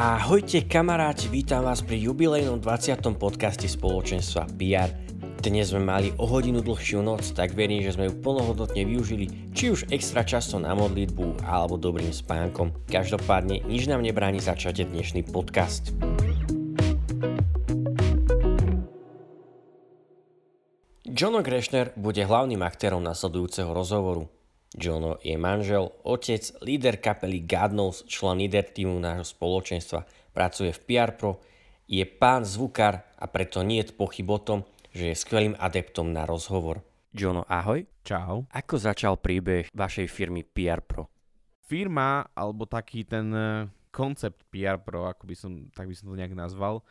Ahojte 0.00 0.64
kamaráti, 0.64 1.28
vítam 1.28 1.60
vás 1.68 1.84
pri 1.84 2.00
jubilejnom 2.00 2.56
20. 2.56 3.04
podcaste 3.20 3.68
spoločenstva 3.68 4.48
PR. 4.56 4.88
Dnes 5.44 5.76
sme 5.76 5.84
mali 5.84 6.08
o 6.16 6.24
hodinu 6.24 6.64
dlhšiu 6.64 7.04
noc, 7.04 7.36
tak 7.36 7.52
verím, 7.52 7.84
že 7.84 7.92
sme 7.92 8.08
ju 8.08 8.16
plnohodnotne 8.16 8.80
využili, 8.88 9.52
či 9.52 9.68
už 9.68 9.92
extra 9.92 10.24
často 10.24 10.56
na 10.56 10.72
modlitbu 10.72 11.44
alebo 11.44 11.76
dobrým 11.76 12.16
spánkom. 12.16 12.88
Každopádne 12.88 13.60
nič 13.68 13.92
nám 13.92 14.00
nebráni 14.00 14.40
začať 14.40 14.88
dnešný 14.88 15.28
podcast. 15.28 15.92
Jono 21.04 21.44
Greshner 21.44 21.92
bude 21.92 22.24
hlavným 22.24 22.64
aktérom 22.64 23.04
nasledujúceho 23.04 23.68
rozhovoru. 23.68 24.39
Jono 24.70 25.18
je 25.18 25.34
manžel, 25.34 25.90
otec, 26.06 26.46
líder 26.62 27.02
kapely 27.02 27.42
God 27.42 27.74
Knows, 27.74 28.06
člen 28.06 28.38
líder 28.38 28.70
týmu 28.70 29.02
nášho 29.02 29.26
spoločenstva, 29.26 30.06
pracuje 30.30 30.70
v 30.70 30.80
PR 30.86 31.10
Pro, 31.18 31.42
je 31.90 32.06
pán 32.06 32.46
zvukár 32.46 33.02
a 33.18 33.26
preto 33.26 33.66
nie 33.66 33.82
je 33.82 33.90
pochyb 33.90 34.30
o 34.30 34.38
tom, 34.38 34.62
že 34.94 35.10
je 35.10 35.18
skvelým 35.18 35.58
adeptom 35.58 36.14
na 36.14 36.22
rozhovor. 36.22 36.86
Jono, 37.10 37.42
ahoj. 37.50 37.82
Čau. 38.06 38.46
Ako 38.54 38.78
začal 38.78 39.18
príbeh 39.18 39.66
vašej 39.74 40.06
firmy 40.06 40.46
PR 40.46 40.78
Pro? 40.86 41.10
Firma, 41.66 42.22
alebo 42.30 42.62
taký 42.62 43.02
ten 43.02 43.26
e, 43.34 43.66
koncept 43.90 44.46
PR 44.54 44.78
Pro, 44.78 45.10
ako 45.10 45.26
by 45.26 45.34
som, 45.34 45.50
tak 45.74 45.90
by 45.90 45.94
som 45.98 46.14
to 46.14 46.18
nejak 46.18 46.34
nazval, 46.38 46.86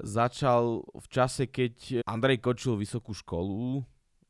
začal 0.00 0.80
v 0.96 1.06
čase, 1.12 1.48
keď 1.48 2.00
Andrej 2.08 2.40
kočil 2.40 2.80
vysokú 2.80 3.12
školu, 3.12 3.84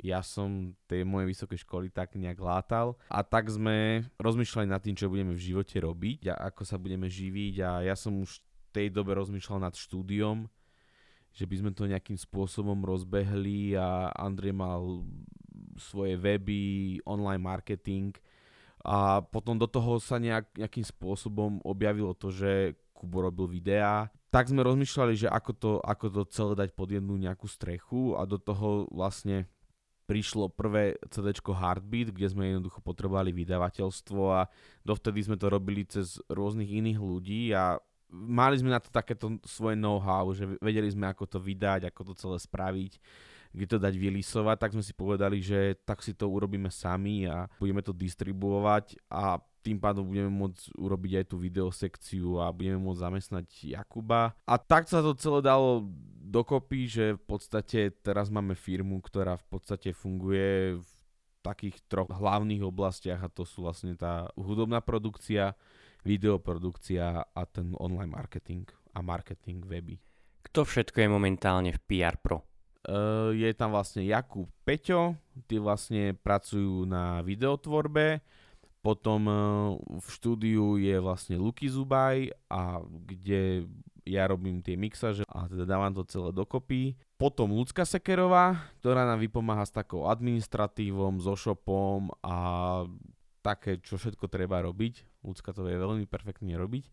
ja 0.06 0.22
som 0.22 0.72
tej 0.86 1.02
mojej 1.02 1.34
vysokej 1.34 1.58
školy 1.66 1.86
tak 1.90 2.14
nejak 2.14 2.38
látal 2.38 2.94
a 3.10 3.26
tak 3.26 3.50
sme 3.50 4.06
rozmýšľali 4.22 4.70
nad 4.70 4.78
tým, 4.78 4.94
čo 4.94 5.10
budeme 5.10 5.34
v 5.34 5.44
živote 5.52 5.76
robiť 5.82 6.30
a 6.30 6.54
ako 6.54 6.62
sa 6.62 6.78
budeme 6.78 7.10
živiť 7.10 7.54
a 7.66 7.70
ja 7.82 7.98
som 7.98 8.14
už 8.22 8.38
v 8.38 8.44
tej 8.70 8.86
dobe 8.94 9.18
rozmýšľal 9.18 9.66
nad 9.66 9.74
štúdiom, 9.74 10.46
že 11.34 11.44
by 11.44 11.54
sme 11.58 11.70
to 11.74 11.90
nejakým 11.90 12.16
spôsobom 12.16 12.80
rozbehli 12.86 13.74
a 13.74 14.14
Andrej 14.14 14.54
mal 14.54 15.02
svoje 15.76 16.16
weby, 16.16 17.02
online 17.04 17.42
marketing 17.42 18.14
a 18.86 19.18
potom 19.18 19.58
do 19.58 19.66
toho 19.66 19.98
sa 19.98 20.22
nejak, 20.22 20.46
nejakým 20.54 20.86
spôsobom 20.86 21.58
objavilo 21.66 22.14
to, 22.14 22.30
že 22.30 22.78
Kubo 22.94 23.26
robil 23.26 23.50
videá. 23.50 24.08
Tak 24.30 24.48
sme 24.48 24.62
rozmýšľali, 24.62 25.26
že 25.26 25.28
ako 25.28 25.52
to, 25.58 25.72
ako 25.82 26.06
to 26.12 26.22
celé 26.30 26.52
dať 26.54 26.70
pod 26.72 26.94
jednu 26.94 27.18
nejakú 27.18 27.50
strechu 27.50 28.14
a 28.14 28.22
do 28.24 28.38
toho 28.38 28.86
vlastne 28.94 29.50
prišlo 30.06 30.48
prvé 30.54 30.94
CD 31.10 31.34
Heartbeat, 31.34 32.14
kde 32.14 32.30
sme 32.30 32.54
jednoducho 32.54 32.78
potrebovali 32.80 33.34
vydavateľstvo 33.34 34.22
a 34.30 34.46
dovtedy 34.86 35.26
sme 35.26 35.36
to 35.36 35.50
robili 35.50 35.82
cez 35.82 36.22
rôznych 36.30 36.70
iných 36.70 36.98
ľudí 37.02 37.50
a 37.50 37.76
mali 38.10 38.54
sme 38.56 38.70
na 38.70 38.78
to 38.78 38.88
takéto 38.88 39.36
svoje 39.42 39.74
know-how, 39.74 40.30
že 40.30 40.46
vedeli 40.62 40.86
sme, 40.86 41.10
ako 41.10 41.26
to 41.26 41.38
vydať, 41.42 41.90
ako 41.90 42.00
to 42.10 42.12
celé 42.14 42.38
spraviť, 42.38 43.02
kde 43.56 43.66
to 43.72 43.78
dať 43.80 43.96
vylisovať, 43.96 44.56
tak 44.60 44.74
sme 44.76 44.84
si 44.84 44.92
povedali, 44.92 45.40
že 45.40 45.80
tak 45.88 46.04
si 46.04 46.12
to 46.12 46.28
urobíme 46.28 46.68
sami 46.68 47.24
a 47.24 47.48
budeme 47.56 47.80
to 47.80 47.96
distribuovať 47.96 49.00
a 49.08 49.40
tým 49.64 49.82
pádom 49.82 50.06
budeme 50.06 50.30
môcť 50.30 50.78
urobiť 50.78 51.12
aj 51.18 51.26
tú 51.26 51.36
videosekciu 51.42 52.38
a 52.38 52.54
budeme 52.54 52.78
môcť 52.78 53.02
zamestnať 53.02 53.46
Jakuba. 53.74 54.36
A 54.46 54.54
tak 54.62 54.86
sa 54.86 55.02
to 55.02 55.18
celé 55.18 55.42
dalo 55.42 55.88
dokopy, 56.22 56.86
že 56.86 57.04
v 57.18 57.22
podstate 57.26 57.90
teraz 58.04 58.30
máme 58.30 58.54
firmu, 58.54 59.02
ktorá 59.02 59.34
v 59.40 59.46
podstate 59.58 59.90
funguje 59.90 60.78
v 60.78 60.88
takých 61.42 61.82
troch 61.90 62.10
hlavných 62.10 62.62
oblastiach 62.62 63.26
a 63.26 63.32
to 63.32 63.42
sú 63.42 63.66
vlastne 63.66 63.98
tá 63.98 64.30
hudobná 64.38 64.78
produkcia, 64.78 65.58
videoprodukcia 66.06 67.34
a 67.34 67.42
ten 67.50 67.74
online 67.82 68.10
marketing 68.10 68.70
a 68.94 69.02
marketing 69.02 69.66
weby. 69.66 69.98
Kto 70.46 70.62
všetko 70.62 71.02
je 71.02 71.08
momentálne 71.10 71.70
v 71.74 71.80
PR 71.90 72.22
Pro? 72.22 72.46
Uh, 72.86 73.34
je 73.34 73.50
tam 73.50 73.74
vlastne 73.74 74.06
Jakub 74.06 74.46
Peťo, 74.62 75.18
tí 75.50 75.58
vlastne 75.58 76.14
pracujú 76.14 76.86
na 76.86 77.18
videotvorbe, 77.26 78.22
potom 78.86 79.26
eh, 79.26 79.38
v 79.98 80.06
štúdiu 80.06 80.78
je 80.78 80.94
vlastne 81.02 81.34
Luky 81.34 81.66
Zubaj 81.66 82.30
a 82.46 82.78
kde 82.86 83.66
ja 84.06 84.22
robím 84.30 84.62
tie 84.62 84.78
mixaže 84.78 85.26
a 85.26 85.50
teda 85.50 85.66
dávam 85.66 85.90
to 85.90 86.06
celé 86.06 86.30
dokopy. 86.30 86.94
Potom 87.18 87.50
Lucka 87.50 87.82
Sekerová, 87.82 88.70
ktorá 88.78 89.02
nám 89.02 89.18
vypomáha 89.18 89.66
s 89.66 89.74
takou 89.74 90.06
administratívom, 90.06 91.18
so 91.18 91.34
shopom 91.34 92.14
a 92.22 92.36
také, 93.42 93.82
čo 93.82 93.98
všetko 93.98 94.30
treba 94.30 94.62
robiť. 94.62 95.26
Lucka 95.26 95.50
to 95.50 95.66
vie 95.66 95.74
veľmi 95.74 96.06
perfektne 96.06 96.54
robiť. 96.54 96.86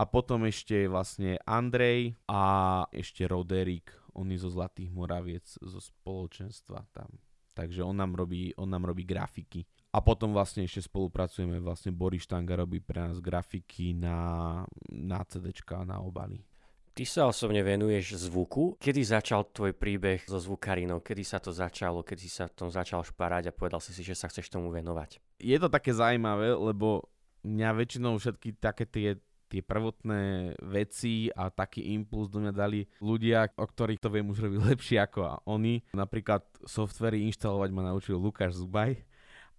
A 0.00 0.08
potom 0.08 0.48
ešte 0.48 0.88
vlastne 0.88 1.36
Andrej 1.44 2.16
a 2.24 2.88
ešte 2.88 3.28
Roderik, 3.28 3.92
on 4.20 4.28
je 4.28 4.38
zo 4.44 4.52
Zlatých 4.52 4.92
Moraviec, 4.92 5.48
zo 5.56 5.80
spoločenstva 5.80 6.84
tam. 6.92 7.08
Takže 7.56 7.82
on 7.82 7.96
nám 7.96 8.14
robí, 8.14 8.52
on 8.60 8.68
nám 8.68 8.86
robí 8.86 9.02
grafiky. 9.08 9.66
A 9.90 9.98
potom 9.98 10.30
vlastne 10.30 10.62
ešte 10.62 10.86
spolupracujeme, 10.86 11.58
vlastne 11.58 11.90
Boris 11.90 12.22
Štanga 12.22 12.54
robí 12.54 12.78
pre 12.78 13.10
nás 13.10 13.18
grafiky 13.18 13.96
na, 13.96 14.62
na 14.86 15.20
CDčka, 15.26 15.82
na 15.82 15.98
obaly. 15.98 16.46
Ty 16.94 17.04
sa 17.06 17.22
osobne 17.26 17.62
venuješ 17.64 18.28
zvuku. 18.28 18.78
Kedy 18.78 19.02
začal 19.02 19.50
tvoj 19.50 19.74
príbeh 19.74 20.26
so 20.26 20.38
zvukarinou? 20.38 21.00
Kedy 21.00 21.22
sa 21.22 21.38
to 21.40 21.54
začalo? 21.54 22.02
Kedy 22.02 22.26
sa 22.26 22.44
tom 22.50 22.70
začal 22.70 23.02
šparať 23.02 23.50
a 23.50 23.56
povedal 23.56 23.78
si 23.82 23.94
si, 23.94 24.02
že 24.02 24.14
sa 24.14 24.26
chceš 24.26 24.50
tomu 24.50 24.70
venovať? 24.74 25.22
Je 25.38 25.56
to 25.58 25.70
také 25.70 25.94
zaujímavé, 25.94 26.54
lebo 26.54 27.08
mňa 27.46 27.70
väčšinou 27.72 28.18
všetky 28.20 28.58
také 28.58 28.84
tie 28.84 29.08
tie 29.50 29.66
prvotné 29.66 30.54
veci 30.62 31.26
a 31.34 31.50
taký 31.50 31.90
impuls 31.98 32.30
do 32.30 32.38
mňa 32.38 32.54
dali 32.54 32.86
ľudia, 33.02 33.50
o 33.58 33.66
ktorých 33.66 33.98
to 33.98 34.08
viem 34.08 34.30
už 34.30 34.46
robiť 34.46 34.60
lepšie 34.70 35.02
ako 35.02 35.42
oni. 35.50 35.82
Napríklad 35.90 36.46
softvery 36.62 37.26
inštalovať 37.26 37.70
ma 37.74 37.90
naučil 37.90 38.14
Lukáš 38.14 38.62
Zubaj, 38.62 39.10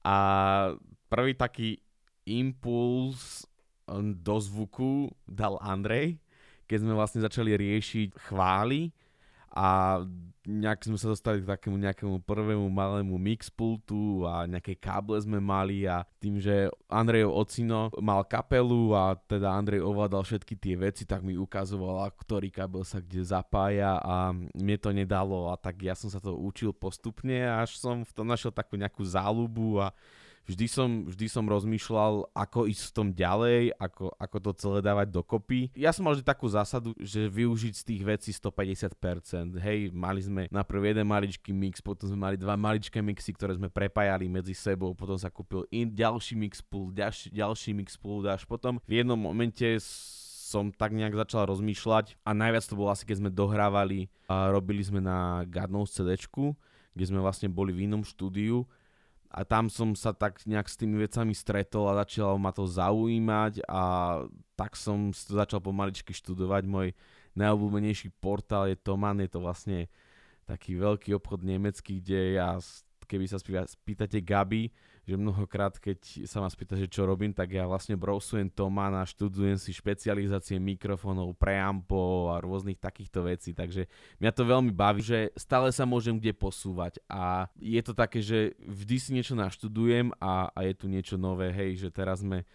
a 0.01 0.15
prvý 1.09 1.37
taký 1.37 1.77
impuls 2.25 3.45
um, 3.85 4.13
do 4.17 4.37
zvuku 4.41 5.13
dal 5.29 5.61
Andrej, 5.61 6.17
keď 6.65 6.77
sme 6.81 6.93
vlastne 6.97 7.21
začali 7.21 7.53
riešiť 7.53 8.17
chvály 8.29 8.89
a 9.51 10.01
nejak 10.41 10.81
sme 10.81 10.97
sa 10.97 11.13
dostali 11.13 11.45
k 11.45 11.49
takému 11.53 11.77
nejakému 11.77 12.25
prvému 12.25 12.65
malému 12.65 13.13
mixpultu 13.21 14.25
a 14.25 14.49
nejaké 14.49 14.73
káble 14.73 15.13
sme 15.21 15.37
mali 15.37 15.85
a 15.85 16.01
tým, 16.17 16.41
že 16.41 16.73
Andrejov 16.89 17.45
ocino 17.45 17.93
mal 18.01 18.25
kapelu 18.25 18.97
a 18.97 19.13
teda 19.29 19.53
Andrej 19.53 19.85
ovládal 19.85 20.25
všetky 20.25 20.57
tie 20.57 20.73
veci, 20.73 21.05
tak 21.05 21.21
mi 21.21 21.37
ukazoval, 21.37 22.09
ktorý 22.17 22.49
kábel 22.49 22.81
sa 22.81 22.97
kde 22.97 23.21
zapája 23.21 24.01
a 24.01 24.33
mne 24.33 24.77
to 24.81 24.89
nedalo 24.89 25.53
a 25.53 25.55
tak 25.61 25.77
ja 25.85 25.93
som 25.93 26.09
sa 26.09 26.17
to 26.17 26.33
učil 26.33 26.73
postupne 26.73 27.45
až 27.45 27.77
som 27.77 28.01
v 28.01 28.11
tom 28.11 28.25
našiel 28.25 28.49
takú 28.49 28.81
nejakú 28.81 29.05
záľubu 29.05 29.77
a 29.77 29.93
vždy 30.45 30.65
som, 30.67 30.89
vždy 31.07 31.27
som 31.29 31.45
rozmýšľal, 31.47 32.29
ako 32.33 32.67
ísť 32.67 32.83
v 32.89 32.93
tom 32.93 33.07
ďalej, 33.13 33.73
ako, 33.77 34.13
ako 34.17 34.37
to 34.39 34.51
celé 34.57 34.79
dávať 34.83 35.07
dokopy. 35.13 35.69
Ja 35.77 35.93
som 35.93 36.07
mal 36.07 36.17
vždy 36.17 36.25
takú 36.25 36.49
zásadu, 36.49 36.93
že 36.99 37.29
využiť 37.29 37.73
z 37.73 37.83
tých 37.83 38.01
vecí 38.03 38.29
150%. 38.33 39.57
Hej, 39.61 39.93
mali 39.93 40.21
sme 40.21 40.41
najprv 40.49 40.81
jeden 40.91 41.05
maličký 41.07 41.51
mix, 41.53 41.79
potom 41.79 42.09
sme 42.09 42.19
mali 42.19 42.35
dva 42.37 42.57
maličké 42.57 42.99
mixy, 42.99 43.31
ktoré 43.35 43.55
sme 43.55 43.71
prepájali 43.71 44.27
medzi 44.27 44.53
sebou, 44.57 44.91
potom 44.97 45.15
sa 45.15 45.31
kúpil 45.31 45.65
in, 45.71 45.89
ďalší 45.91 46.35
mix 46.35 46.59
pool, 46.59 46.91
ďalší, 46.91 47.31
ďalší 47.31 47.71
mix 47.77 47.95
pool, 47.95 48.25
až 48.27 48.43
potom 48.45 48.81
v 48.85 49.01
jednom 49.01 49.17
momente 49.17 49.79
som 50.51 50.67
tak 50.67 50.91
nejak 50.91 51.15
začal 51.15 51.47
rozmýšľať 51.47 52.19
a 52.27 52.35
najviac 52.35 52.67
to 52.67 52.75
bolo 52.75 52.91
asi, 52.91 53.07
keď 53.07 53.23
sme 53.23 53.31
dohrávali 53.31 54.11
a 54.27 54.51
robili 54.51 54.83
sme 54.83 54.99
na 54.99 55.47
Gadnous 55.47 55.95
CD, 55.95 56.19
kde 56.91 57.05
sme 57.07 57.23
vlastne 57.23 57.47
boli 57.47 57.71
v 57.71 57.87
inom 57.87 58.03
štúdiu 58.03 58.67
a 59.31 59.47
tam 59.47 59.71
som 59.71 59.95
sa 59.95 60.11
tak 60.11 60.43
nejak 60.43 60.67
s 60.67 60.75
tými 60.75 60.99
vecami 60.99 61.31
stretol 61.31 61.87
a 61.87 62.03
začalo 62.03 62.35
ma 62.35 62.51
to 62.51 62.67
zaujímať 62.67 63.63
a 63.63 63.83
tak 64.59 64.75
som 64.75 65.15
to 65.15 65.39
začal 65.39 65.63
pomaličky 65.63 66.11
študovať. 66.11 66.67
Môj 66.67 66.91
najobľúbenejší 67.39 68.11
portál 68.19 68.67
je 68.67 68.75
Toman, 68.75 69.23
je 69.23 69.31
to 69.31 69.39
vlastne 69.39 69.87
taký 70.43 70.75
veľký 70.75 71.15
obchod 71.15 71.47
nemecký, 71.47 72.03
kde 72.03 72.35
ja, 72.35 72.59
keby 73.07 73.25
sa 73.31 73.39
spýtate 73.39 74.19
Gabi, 74.19 74.67
že 75.01 75.17
mnohokrát, 75.17 75.73
keď 75.81 76.29
sa 76.29 76.39
ma 76.39 76.49
spýta, 76.49 76.77
že 76.77 76.85
čo 76.85 77.09
robím, 77.09 77.33
tak 77.33 77.57
ja 77.57 77.65
vlastne 77.65 77.97
browsujem 77.97 78.53
Toman 78.53 78.93
a 78.93 79.03
študujem 79.03 79.57
si 79.57 79.73
špecializácie 79.73 80.61
mikrofónov, 80.61 81.33
preampov 81.33 82.29
a 82.29 82.41
rôznych 82.41 82.77
takýchto 82.77 83.25
vecí, 83.25 83.51
takže 83.57 83.89
mňa 84.21 84.31
to 84.31 84.43
veľmi 84.45 84.69
baví, 84.69 85.01
že 85.01 85.33
stále 85.33 85.73
sa 85.73 85.89
môžem 85.89 86.21
kde 86.21 86.37
posúvať. 86.37 87.01
A 87.09 87.49
je 87.57 87.81
to 87.81 87.97
také, 87.97 88.21
že 88.21 88.53
vždy 88.61 88.95
si 89.01 89.09
niečo 89.17 89.33
naštudujem 89.33 90.13
a, 90.21 90.53
a 90.53 90.59
je 90.69 90.73
tu 90.77 90.85
niečo 90.85 91.17
nové, 91.17 91.49
hej, 91.49 91.81
že 91.81 91.89
teraz 91.89 92.21
sme 92.21 92.45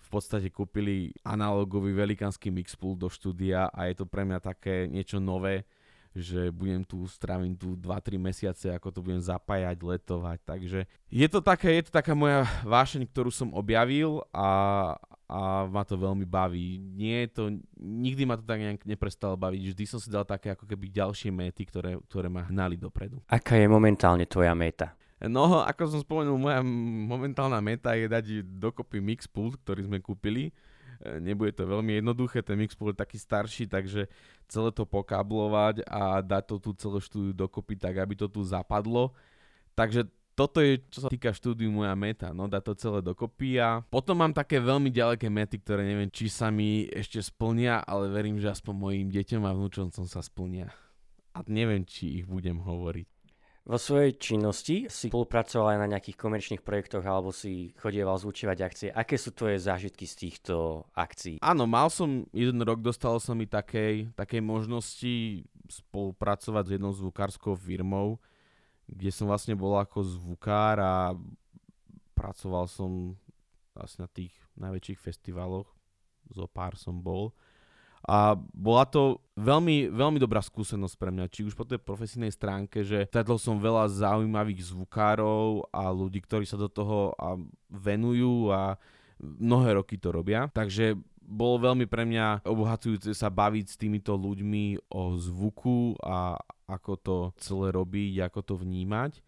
v 0.00 0.08
podstate 0.08 0.48
kúpili 0.48 1.14
analogový 1.22 1.94
velikánsky 1.94 2.50
mixpool 2.50 2.96
do 2.96 3.06
štúdia 3.12 3.68
a 3.70 3.86
je 3.92 3.94
to 4.00 4.08
pre 4.08 4.24
mňa 4.24 4.40
také 4.40 4.88
niečo 4.88 5.20
nové, 5.20 5.68
že 6.10 6.50
budem 6.50 6.82
tu, 6.82 7.06
strávim 7.06 7.54
tu 7.54 7.78
2-3 7.78 8.18
mesiace, 8.18 8.66
ako 8.74 8.90
to 8.90 8.98
budem 8.98 9.22
zapájať, 9.22 9.78
letovať, 9.78 10.38
takže 10.42 10.80
je 11.06 11.26
to, 11.30 11.38
také, 11.38 11.78
je 11.78 11.86
to 11.86 11.92
taká 11.94 12.18
moja 12.18 12.42
vášeň, 12.66 13.06
ktorú 13.06 13.30
som 13.30 13.54
objavil 13.54 14.18
a, 14.34 14.48
a 15.30 15.70
ma 15.70 15.86
to 15.86 15.94
veľmi 15.94 16.26
baví. 16.26 16.82
Nie 16.98 17.26
je 17.26 17.28
to, 17.30 17.42
nikdy 17.78 18.26
ma 18.26 18.34
to 18.34 18.42
tak 18.42 18.58
nejak 18.58 18.82
neprestalo 18.82 19.38
baviť, 19.38 19.70
vždy 19.70 19.84
som 19.86 20.02
si 20.02 20.10
dal 20.10 20.26
také 20.26 20.50
ako 20.50 20.66
keby 20.66 20.90
ďalšie 20.90 21.30
méty, 21.30 21.62
ktoré, 21.62 21.94
ktoré 22.10 22.26
ma 22.26 22.42
hnali 22.42 22.74
dopredu. 22.74 23.22
Aká 23.30 23.54
je 23.54 23.70
momentálne 23.70 24.26
tvoja 24.26 24.54
meta? 24.58 24.98
No, 25.20 25.60
ako 25.60 25.82
som 25.84 26.00
spomenul, 26.00 26.40
moja 26.40 26.64
momentálna 26.64 27.60
meta 27.60 27.92
je 27.92 28.08
dať 28.08 28.40
dokopy 28.56 29.04
Mixpult, 29.04 29.60
ktorý 29.60 29.84
sme 29.84 30.00
kúpili. 30.00 30.48
Nebude 31.00 31.56
to 31.56 31.64
veľmi 31.64 31.96
jednoduché, 31.96 32.44
ten 32.44 32.60
Mixpult 32.60 32.92
je 32.92 33.00
taký 33.00 33.16
starší, 33.16 33.64
takže 33.72 34.04
celé 34.52 34.68
to 34.76 34.84
pokáblovať 34.84 35.80
a 35.88 36.20
dať 36.20 36.44
to 36.44 36.56
tú 36.60 36.70
celú 36.76 37.00
štúdiu 37.00 37.32
dokopy 37.32 37.80
tak, 37.80 37.96
aby 37.96 38.12
to 38.12 38.28
tu 38.28 38.44
zapadlo. 38.44 39.16
Takže 39.72 40.04
toto 40.36 40.64
je, 40.64 40.80
čo 40.88 41.04
sa 41.04 41.08
týka 41.08 41.36
štúdiu, 41.36 41.68
moja 41.68 41.92
meta, 41.92 42.32
no 42.32 42.48
dať 42.48 42.62
to 42.68 42.74
celé 42.76 42.98
dokopy 43.04 43.60
a 43.60 43.84
potom 43.92 44.16
mám 44.16 44.32
také 44.32 44.56
veľmi 44.56 44.88
ďaleké 44.88 45.28
mety, 45.28 45.60
ktoré 45.60 45.84
neviem, 45.84 46.08
či 46.08 46.32
sa 46.32 46.48
mi 46.48 46.88
ešte 46.88 47.20
splnia, 47.20 47.84
ale 47.84 48.08
verím, 48.08 48.40
že 48.40 48.48
aspoň 48.48 48.74
mojim 48.76 49.08
deťom 49.12 49.42
a 49.44 49.52
vnúčom 49.52 49.88
sa 49.92 50.20
splnia. 50.24 50.72
A 51.36 51.44
neviem, 51.44 51.84
či 51.84 52.22
ich 52.22 52.26
budem 52.28 52.56
hovoriť. 52.56 53.09
Vo 53.70 53.78
svojej 53.78 54.18
činnosti 54.18 54.90
si 54.90 55.06
spolupracoval 55.06 55.78
aj 55.78 55.78
na 55.78 55.90
nejakých 55.94 56.18
komerčných 56.18 56.66
projektoch 56.66 57.06
alebo 57.06 57.30
si 57.30 57.70
chodieval 57.78 58.18
zúčivať 58.18 58.58
akcie. 58.66 58.88
Aké 58.90 59.14
sú 59.14 59.30
tvoje 59.30 59.62
zážitky 59.62 60.10
z 60.10 60.26
týchto 60.26 60.82
akcií? 60.90 61.38
Áno, 61.38 61.70
mal 61.70 61.86
som 61.86 62.26
jeden 62.34 62.58
rok, 62.66 62.82
dostal 62.82 63.22
som 63.22 63.38
mi 63.38 63.46
takej, 63.46 64.10
takej 64.18 64.42
možnosti 64.42 65.46
spolupracovať 65.70 66.64
s 66.66 66.72
jednou 66.74 66.90
zvukárskou 66.90 67.54
firmou, 67.54 68.18
kde 68.90 69.14
som 69.14 69.30
vlastne 69.30 69.54
bol 69.54 69.78
ako 69.78 70.02
zvukár 70.02 70.82
a 70.82 71.14
pracoval 72.18 72.66
som 72.66 73.14
vlastne 73.70 74.02
na 74.02 74.10
tých 74.10 74.34
najväčších 74.58 74.98
festivaloch, 74.98 75.70
zo 76.26 76.50
pár 76.50 76.74
som 76.74 76.98
bol. 76.98 77.30
A 78.08 78.32
bola 78.56 78.88
to 78.88 79.20
veľmi, 79.36 79.92
veľmi 79.92 80.16
dobrá 80.16 80.40
skúsenosť 80.40 80.96
pre 80.96 81.12
mňa, 81.12 81.28
či 81.28 81.44
už 81.44 81.52
po 81.52 81.68
tej 81.68 81.80
profesijnej 81.80 82.32
stránke, 82.32 82.80
že 82.80 83.04
stretol 83.08 83.36
som 83.36 83.60
veľa 83.60 83.92
zaujímavých 83.92 84.72
zvukárov 84.72 85.68
a 85.68 85.92
ľudí, 85.92 86.24
ktorí 86.24 86.48
sa 86.48 86.56
do 86.56 86.72
toho 86.72 87.12
venujú 87.68 88.48
a 88.52 88.80
mnohé 89.20 89.76
roky 89.76 90.00
to 90.00 90.16
robia. 90.16 90.48
Takže 90.48 90.96
bolo 91.20 91.62
veľmi 91.62 91.86
pre 91.86 92.02
mňa 92.08 92.42
obohacujúce 92.42 93.14
sa 93.14 93.30
baviť 93.30 93.66
s 93.70 93.76
týmito 93.78 94.16
ľuďmi 94.16 94.90
o 94.90 95.14
zvuku 95.14 96.00
a 96.02 96.34
ako 96.66 96.92
to 96.98 97.16
celé 97.38 97.70
robiť, 97.70 98.26
ako 98.26 98.40
to 98.42 98.54
vnímať. 98.58 99.22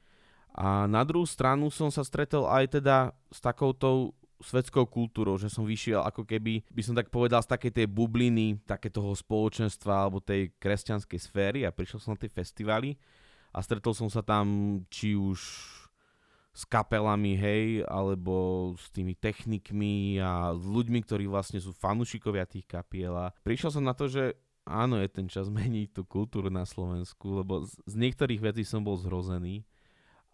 A 0.52 0.84
na 0.84 1.06
druhú 1.06 1.24
stranu 1.24 1.72
som 1.72 1.88
sa 1.88 2.04
stretol 2.04 2.44
aj 2.48 2.80
teda 2.80 3.16
s 3.32 3.38
takouto 3.40 4.12
svetskou 4.42 4.84
kultúrou, 4.90 5.38
že 5.38 5.48
som 5.48 5.62
vyšiel 5.64 6.02
ako 6.02 6.26
keby, 6.26 6.66
by 6.68 6.82
som 6.82 6.94
tak 6.98 7.08
povedal, 7.08 7.40
z 7.40 7.50
takej 7.54 7.72
tej 7.82 7.86
bubliny, 7.88 8.60
také 8.66 8.90
toho 8.90 9.14
spoločenstva 9.14 10.06
alebo 10.06 10.18
tej 10.18 10.52
kresťanskej 10.58 11.20
sféry 11.22 11.60
a 11.64 11.70
prišiel 11.70 12.02
som 12.02 12.12
na 12.14 12.20
tie 12.20 12.28
festivaly 12.28 12.98
a 13.54 13.62
stretol 13.62 13.94
som 13.94 14.10
sa 14.10 14.20
tam 14.20 14.80
či 14.90 15.14
už 15.14 15.38
s 16.52 16.68
kapelami, 16.68 17.32
hej, 17.32 17.80
alebo 17.88 18.72
s 18.76 18.92
tými 18.92 19.16
technikmi 19.16 20.20
a 20.20 20.52
s 20.52 20.64
ľuďmi, 20.68 21.00
ktorí 21.00 21.24
vlastne 21.24 21.56
sú 21.56 21.72
fanúšikovia 21.72 22.44
tých 22.44 22.68
kapiel 22.68 23.16
a 23.16 23.32
prišiel 23.40 23.72
som 23.72 23.84
na 23.88 23.96
to, 23.96 24.04
že 24.04 24.36
áno, 24.68 25.00
je 25.00 25.08
ten 25.08 25.26
čas 25.32 25.48
meniť 25.60 25.96
tú 25.96 26.02
kultúru 26.04 26.52
na 26.52 26.68
Slovensku, 26.68 27.40
lebo 27.40 27.64
z, 27.64 27.72
z 27.88 27.94
niektorých 27.96 28.52
vecí 28.52 28.62
som 28.68 28.84
bol 28.84 29.00
zhrozený 29.00 29.64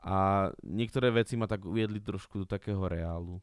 a 0.03 0.51
niektoré 0.63 1.11
veci 1.11 1.35
ma 1.35 1.51
tak 1.51 1.67
uviedli 1.67 1.99
trošku 1.99 2.43
do 2.43 2.47
takého 2.47 2.83
reálu. 2.87 3.43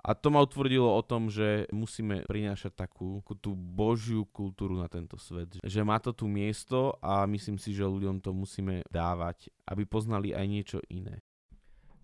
A 0.00 0.16
to 0.16 0.32
ma 0.32 0.40
utvrdilo 0.40 0.88
o 0.88 1.02
tom, 1.04 1.28
že 1.28 1.68
musíme 1.70 2.24
prinášať 2.24 2.72
takú 2.72 3.20
tú 3.40 3.52
božiu 3.52 4.24
kultúru 4.32 4.80
na 4.80 4.88
tento 4.88 5.20
svet. 5.20 5.60
Že 5.60 5.80
má 5.84 6.00
to 6.00 6.16
tu 6.16 6.24
miesto 6.24 6.96
a 7.04 7.28
myslím 7.28 7.60
si, 7.60 7.76
že 7.76 7.84
ľuďom 7.84 8.24
to 8.24 8.32
musíme 8.32 8.80
dávať, 8.88 9.52
aby 9.68 9.84
poznali 9.84 10.32
aj 10.32 10.46
niečo 10.48 10.78
iné. 10.88 11.20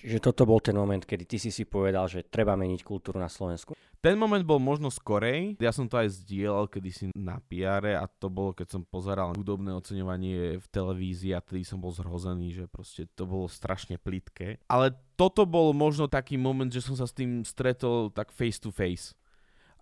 Čiže 0.06 0.22
toto 0.22 0.46
bol 0.46 0.62
ten 0.62 0.78
moment, 0.78 1.02
kedy 1.02 1.26
ty 1.26 1.34
si 1.34 1.50
si 1.50 1.66
povedal, 1.66 2.06
že 2.06 2.22
treba 2.22 2.54
meniť 2.54 2.86
kultúru 2.86 3.18
na 3.18 3.26
Slovensku? 3.26 3.74
Ten 3.98 4.14
moment 4.14 4.46
bol 4.46 4.62
možno 4.62 4.86
skorej. 4.86 5.58
Ja 5.58 5.74
som 5.74 5.90
to 5.90 5.98
aj 5.98 6.22
zdieľal 6.22 6.70
kedysi 6.70 7.10
na 7.18 7.42
PR 7.50 7.82
a 7.98 8.06
to 8.06 8.30
bolo, 8.30 8.54
keď 8.54 8.78
som 8.78 8.86
pozeral 8.86 9.34
hudobné 9.34 9.74
oceňovanie 9.74 10.62
v 10.62 10.66
televízii 10.70 11.34
a 11.34 11.42
tedy 11.42 11.66
som 11.66 11.82
bol 11.82 11.90
zhrozený, 11.90 12.54
že 12.54 12.64
proste 12.70 13.10
to 13.18 13.26
bolo 13.26 13.50
strašne 13.50 13.98
plitké. 13.98 14.62
Ale 14.70 14.94
toto 15.18 15.42
bol 15.42 15.74
možno 15.74 16.06
taký 16.06 16.38
moment, 16.38 16.70
že 16.70 16.86
som 16.86 16.94
sa 16.94 17.10
s 17.10 17.16
tým 17.16 17.42
stretol 17.42 18.14
tak 18.14 18.30
face 18.30 18.62
to 18.62 18.70
face. 18.70 19.10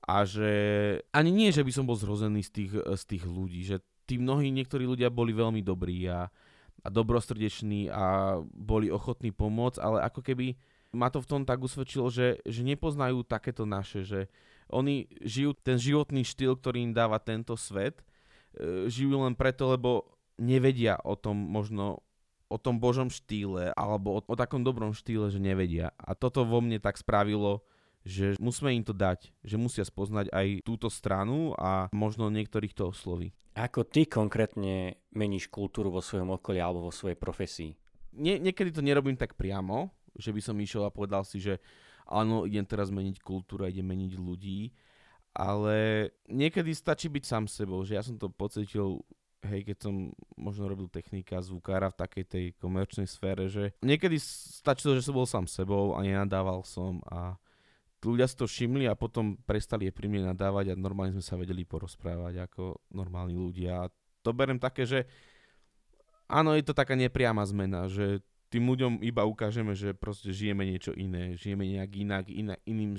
A 0.09 0.25
že 0.25 0.49
ani 1.13 1.37
nie, 1.37 1.53
že 1.53 1.61
by 1.61 1.69
som 1.69 1.85
bol 1.85 2.01
zhrozený 2.01 2.49
z 2.49 2.51
tých, 2.65 2.73
z 2.81 3.05
tých 3.05 3.25
ľudí, 3.29 3.61
že 3.61 3.85
tí 4.09 4.17
mnohí 4.17 4.49
niektorí 4.49 4.89
ľudia 4.89 5.13
boli 5.13 5.37
veľmi 5.37 5.61
dobrí 5.61 6.09
a 6.09 6.33
a 6.83 6.89
dobrosrdeční 6.91 7.93
a 7.93 8.37
boli 8.51 8.91
ochotní 8.91 9.31
pomôcť, 9.31 9.79
ale 9.79 9.99
ako 10.05 10.21
keby 10.21 10.59
ma 10.95 11.11
to 11.11 11.21
v 11.21 11.29
tom 11.29 11.43
tak 11.43 11.61
usvedčilo, 11.61 12.09
že, 12.09 12.41
že 12.47 12.63
nepoznajú 12.63 13.27
takéto 13.27 13.67
naše, 13.67 14.07
že 14.07 14.21
oni 14.71 15.11
žijú 15.21 15.53
ten 15.59 15.77
životný 15.77 16.25
štýl, 16.25 16.57
ktorý 16.57 16.91
im 16.91 16.93
dáva 16.97 17.21
tento 17.21 17.59
svet, 17.59 18.01
e, 18.57 18.89
žijú 18.89 19.21
len 19.21 19.37
preto, 19.37 19.69
lebo 19.69 20.15
nevedia 20.41 20.97
o 21.03 21.19
tom 21.19 21.37
možno 21.37 22.01
o 22.49 22.57
tom 22.61 22.79
božom 22.79 23.11
štýle 23.11 23.75
alebo 23.75 24.19
o, 24.19 24.21
o 24.23 24.35
takom 24.39 24.63
dobrom 24.63 24.95
štýle, 24.95 25.33
že 25.33 25.43
nevedia. 25.43 25.91
A 25.99 26.15
toto 26.15 26.47
vo 26.47 26.63
mne 26.63 26.79
tak 26.79 26.95
spravilo, 27.01 27.67
že 28.05 28.37
musíme 28.37 28.77
im 28.77 28.85
to 28.85 28.93
dať, 28.93 29.33
že 29.41 29.57
musia 29.57 29.83
spoznať 29.83 30.29
aj 30.29 30.61
túto 30.61 30.93
stranu 30.93 31.57
a 31.57 31.89
možno 31.91 32.29
niektorých 32.29 32.77
to 32.77 32.93
osloví. 32.93 33.33
Ako 33.57 33.89
ty 33.89 34.05
konkrétne 34.05 35.01
meníš 35.17 35.49
kultúru 35.49 35.89
vo 35.89 36.05
svojom 36.05 36.37
okolí 36.37 36.61
alebo 36.61 36.85
vo 36.85 36.93
svojej 36.93 37.17
profesii? 37.17 37.73
Nie, 38.15 38.37
niekedy 38.37 38.71
to 38.71 38.85
nerobím 38.85 39.17
tak 39.17 39.35
priamo, 39.35 39.91
že 40.15 40.31
by 40.31 40.41
som 40.45 40.61
išiel 40.61 40.87
a 40.87 40.95
povedal 40.95 41.25
si, 41.25 41.41
že 41.41 41.59
áno, 42.07 42.45
idem 42.45 42.63
teraz 42.69 42.93
meniť 42.93 43.25
kultúru 43.25 43.65
a 43.65 43.73
idem 43.73 43.89
meniť 43.89 44.13
ľudí, 44.21 44.71
ale 45.35 46.11
niekedy 46.31 46.71
stačí 46.77 47.11
byť 47.11 47.25
sám 47.27 47.45
sebou, 47.51 47.83
že 47.83 47.99
ja 47.99 48.03
som 48.05 48.15
to 48.15 48.31
pocitil 48.31 49.03
hej, 49.45 49.61
keď 49.65 49.77
som 49.89 50.13
možno 50.35 50.65
robil 50.67 50.89
technika, 50.89 51.45
zvukára 51.45 51.93
v 51.93 52.01
takej 52.01 52.25
tej 52.25 52.45
komerčnej 52.57 53.05
sfére, 53.05 53.47
že 53.47 53.77
niekedy 53.85 54.17
stačilo, 54.21 54.97
že 54.97 55.05
som 55.05 55.15
bol 55.15 55.29
sám 55.29 55.45
sebou 55.45 55.93
a 55.95 56.01
nenadával 56.01 56.65
som 56.65 57.05
a 57.05 57.37
ľudia 58.05 58.29
si 58.29 58.37
to 58.37 58.45
všimli 58.45 58.85
a 58.87 58.95
potom 58.95 59.41
prestali 59.49 59.89
je 59.89 59.97
pri 59.97 60.07
mne 60.07 60.31
nadávať 60.31 60.73
a 60.73 60.79
normálne 60.79 61.17
sme 61.17 61.25
sa 61.25 61.41
vedeli 61.41 61.65
porozprávať 61.65 62.45
ako 62.47 62.85
normálni 62.93 63.35
ľudia. 63.35 63.89
A 63.89 63.93
to 64.21 64.31
berem 64.37 64.61
také, 64.61 64.85
že 64.85 65.09
áno, 66.29 66.53
je 66.53 66.65
to 66.65 66.77
taká 66.77 66.95
nepriama 66.95 67.43
zmena, 67.45 67.89
že 67.89 68.21
tým 68.53 68.71
ľuďom 68.71 69.03
iba 69.03 69.27
ukážeme, 69.27 69.75
že 69.75 69.97
proste 69.97 70.31
žijeme 70.31 70.63
niečo 70.63 70.95
iné, 70.95 71.35
žijeme 71.35 71.67
nejak 71.67 71.91
inak, 71.99 72.25
inak 72.31 72.61
iným 72.63 72.95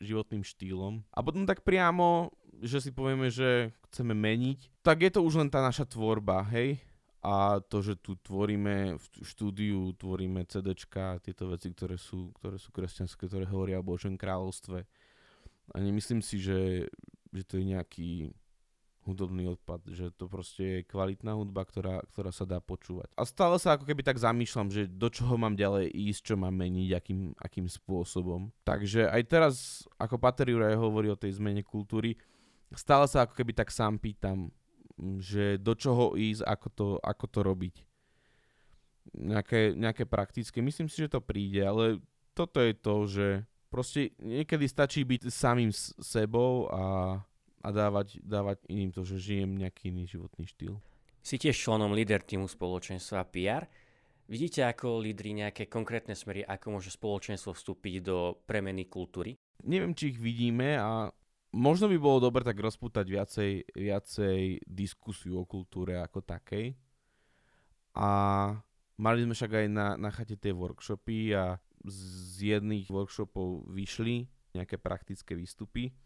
životným 0.00 0.40
štýlom. 0.40 1.04
A 1.12 1.20
potom 1.20 1.44
tak 1.44 1.60
priamo, 1.60 2.32
že 2.64 2.80
si 2.80 2.90
povieme, 2.92 3.28
že 3.28 3.76
chceme 3.92 4.16
meniť, 4.16 4.80
tak 4.80 5.04
je 5.04 5.10
to 5.12 5.20
už 5.20 5.36
len 5.44 5.52
tá 5.52 5.60
naša 5.60 5.84
tvorba, 5.84 6.40
hej? 6.48 6.80
A 7.26 7.58
to, 7.58 7.82
že 7.82 7.98
tu 7.98 8.14
tvoríme 8.14 8.94
v 8.94 9.06
štúdiu, 9.26 9.90
tvoríme 9.98 10.46
CDčka, 10.46 11.18
tieto 11.18 11.50
veci, 11.50 11.74
ktoré 11.74 11.98
sú, 11.98 12.30
ktoré 12.38 12.54
sú 12.54 12.70
kresťanské, 12.70 13.26
ktoré 13.26 13.42
hovoria 13.50 13.82
o 13.82 13.88
Božom 13.88 14.14
kráľovstve. 14.14 14.86
A 15.74 15.76
nemyslím 15.82 16.22
si, 16.22 16.38
že, 16.38 16.86
že 17.34 17.42
to 17.42 17.58
je 17.58 17.64
nejaký 17.74 18.10
hudobný 19.02 19.50
odpad, 19.50 19.90
že 19.90 20.14
to 20.14 20.30
proste 20.30 20.62
je 20.62 20.86
kvalitná 20.86 21.34
hudba, 21.34 21.66
ktorá, 21.66 22.02
ktorá 22.14 22.30
sa 22.30 22.46
dá 22.46 22.62
počúvať. 22.62 23.10
A 23.18 23.26
stále 23.26 23.58
sa 23.58 23.74
ako 23.74 23.86
keby 23.86 24.06
tak 24.06 24.22
zamýšľam, 24.22 24.70
že 24.70 24.86
do 24.86 25.10
čoho 25.10 25.34
mám 25.34 25.58
ďalej 25.58 25.90
ísť, 25.90 26.30
čo 26.30 26.34
mám 26.38 26.54
meniť, 26.54 26.90
akým, 26.94 27.34
akým 27.38 27.66
spôsobom. 27.66 28.54
Takže 28.62 29.10
aj 29.10 29.22
teraz, 29.26 29.54
ako 29.98 30.18
Pater 30.18 30.50
Juraj 30.50 30.78
hovorí 30.78 31.10
o 31.10 31.18
tej 31.18 31.38
zmene 31.38 31.66
kultúry, 31.66 32.18
stále 32.74 33.10
sa 33.10 33.26
ako 33.26 33.34
keby 33.34 33.50
tak 33.54 33.70
sám 33.74 33.98
pýtam, 33.98 34.50
že 34.98 35.60
do 35.60 35.76
čoho 35.76 36.16
ísť, 36.16 36.42
ako 36.44 36.68
to, 36.72 36.86
ako 37.04 37.26
to 37.28 37.40
robiť. 37.44 37.74
Nejaké, 39.16 39.76
nejaké 39.76 40.04
praktické. 40.08 40.58
Myslím 40.64 40.90
si, 40.90 41.04
že 41.04 41.12
to 41.12 41.20
príde, 41.22 41.62
ale 41.62 42.02
toto 42.34 42.58
je 42.58 42.74
to, 42.74 42.94
že 43.06 43.26
proste 43.70 44.16
niekedy 44.18 44.66
stačí 44.66 45.04
byť 45.04 45.28
samým 45.30 45.70
sebou 46.00 46.68
a, 46.72 47.18
a 47.62 47.68
dávať, 47.70 48.18
dávať 48.24 48.64
iným 48.72 48.90
to, 48.90 49.04
že 49.04 49.20
žijem 49.20 49.56
nejaký 49.56 49.92
iný 49.92 50.08
životný 50.08 50.48
štýl. 50.48 50.76
Si 51.26 51.36
tiež 51.36 51.58
členom 51.58 51.90
líder 51.90 52.22
týmu 52.22 52.46
spoločenstva 52.46 53.26
PR. 53.30 53.66
Vidíte 54.26 54.66
ako 54.66 55.02
lídry 55.02 55.38
nejaké 55.38 55.70
konkrétne 55.70 56.14
smery, 56.14 56.42
ako 56.42 56.78
môže 56.78 56.90
spoločenstvo 56.90 57.54
vstúpiť 57.54 57.94
do 58.02 58.34
premeny 58.42 58.90
kultúry? 58.90 59.38
Neviem, 59.62 59.94
či 59.94 60.14
ich 60.14 60.18
vidíme 60.18 60.78
a 60.78 61.10
možno 61.56 61.88
by 61.88 61.96
bolo 61.96 62.28
dobre 62.28 62.44
tak 62.44 62.60
rozputať 62.60 63.08
viacej, 63.08 63.52
viacej 63.72 64.68
diskusiu 64.68 65.40
o 65.40 65.48
kultúre 65.48 65.96
ako 65.96 66.20
takej. 66.20 66.76
A 67.96 68.08
mali 69.00 69.24
sme 69.24 69.32
však 69.32 69.64
aj 69.64 69.66
na, 69.72 69.96
na 69.96 70.12
chate 70.12 70.36
tie 70.36 70.52
workshopy 70.52 71.32
a 71.32 71.56
z 71.88 72.56
jedných 72.56 72.92
workshopov 72.92 73.64
vyšli 73.72 74.28
nejaké 74.52 74.76
praktické 74.76 75.32
výstupy, 75.32 75.96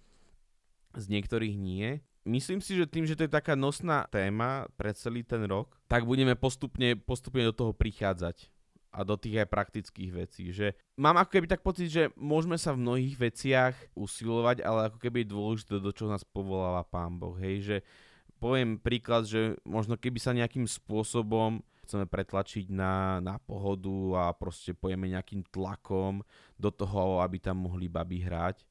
z 0.95 1.05
niektorých 1.11 1.55
nie. 1.59 1.99
Myslím 2.23 2.63
si, 2.63 2.79
že 2.79 2.87
tým, 2.87 3.07
že 3.07 3.19
to 3.19 3.27
je 3.27 3.33
taká 3.33 3.59
nosná 3.59 4.07
téma 4.11 4.71
pre 4.79 4.95
celý 4.95 5.27
ten 5.27 5.43
rok, 5.51 5.75
tak 5.91 6.07
budeme 6.07 6.39
postupne, 6.39 6.95
postupne 6.95 7.43
do 7.43 7.55
toho 7.55 7.73
prichádzať 7.75 8.60
a 8.91 9.07
do 9.07 9.15
tých 9.15 9.47
aj 9.47 9.49
praktických 9.49 10.11
vecí. 10.11 10.51
Že 10.51 10.75
mám 10.99 11.19
ako 11.19 11.31
keby 11.39 11.47
tak 11.47 11.63
pocit, 11.63 11.89
že 11.91 12.11
môžeme 12.19 12.59
sa 12.59 12.75
v 12.75 12.83
mnohých 12.83 13.17
veciach 13.17 13.75
usilovať, 13.95 14.67
ale 14.67 14.91
ako 14.91 14.99
keby 14.99 15.23
je 15.23 15.33
dôležité, 15.33 15.73
do 15.79 15.95
čoho 15.95 16.11
nás 16.11 16.27
povoláva 16.27 16.83
Pán 16.83 17.17
Boh. 17.17 17.39
Hej, 17.39 17.57
že 17.63 17.77
poviem 18.43 18.81
príklad, 18.81 19.31
že 19.31 19.55
možno 19.63 19.95
keby 19.95 20.19
sa 20.19 20.35
nejakým 20.35 20.67
spôsobom 20.67 21.63
chceme 21.87 22.07
pretlačiť 22.07 22.71
na, 22.71 23.19
na 23.19 23.43
pohodu 23.43 23.99
a 24.15 24.25
proste 24.31 24.71
pojeme 24.71 25.11
nejakým 25.11 25.43
tlakom 25.51 26.23
do 26.55 26.71
toho, 26.71 27.19
aby 27.19 27.43
tam 27.43 27.67
mohli 27.67 27.91
baby 27.91 28.23
hrať, 28.23 28.63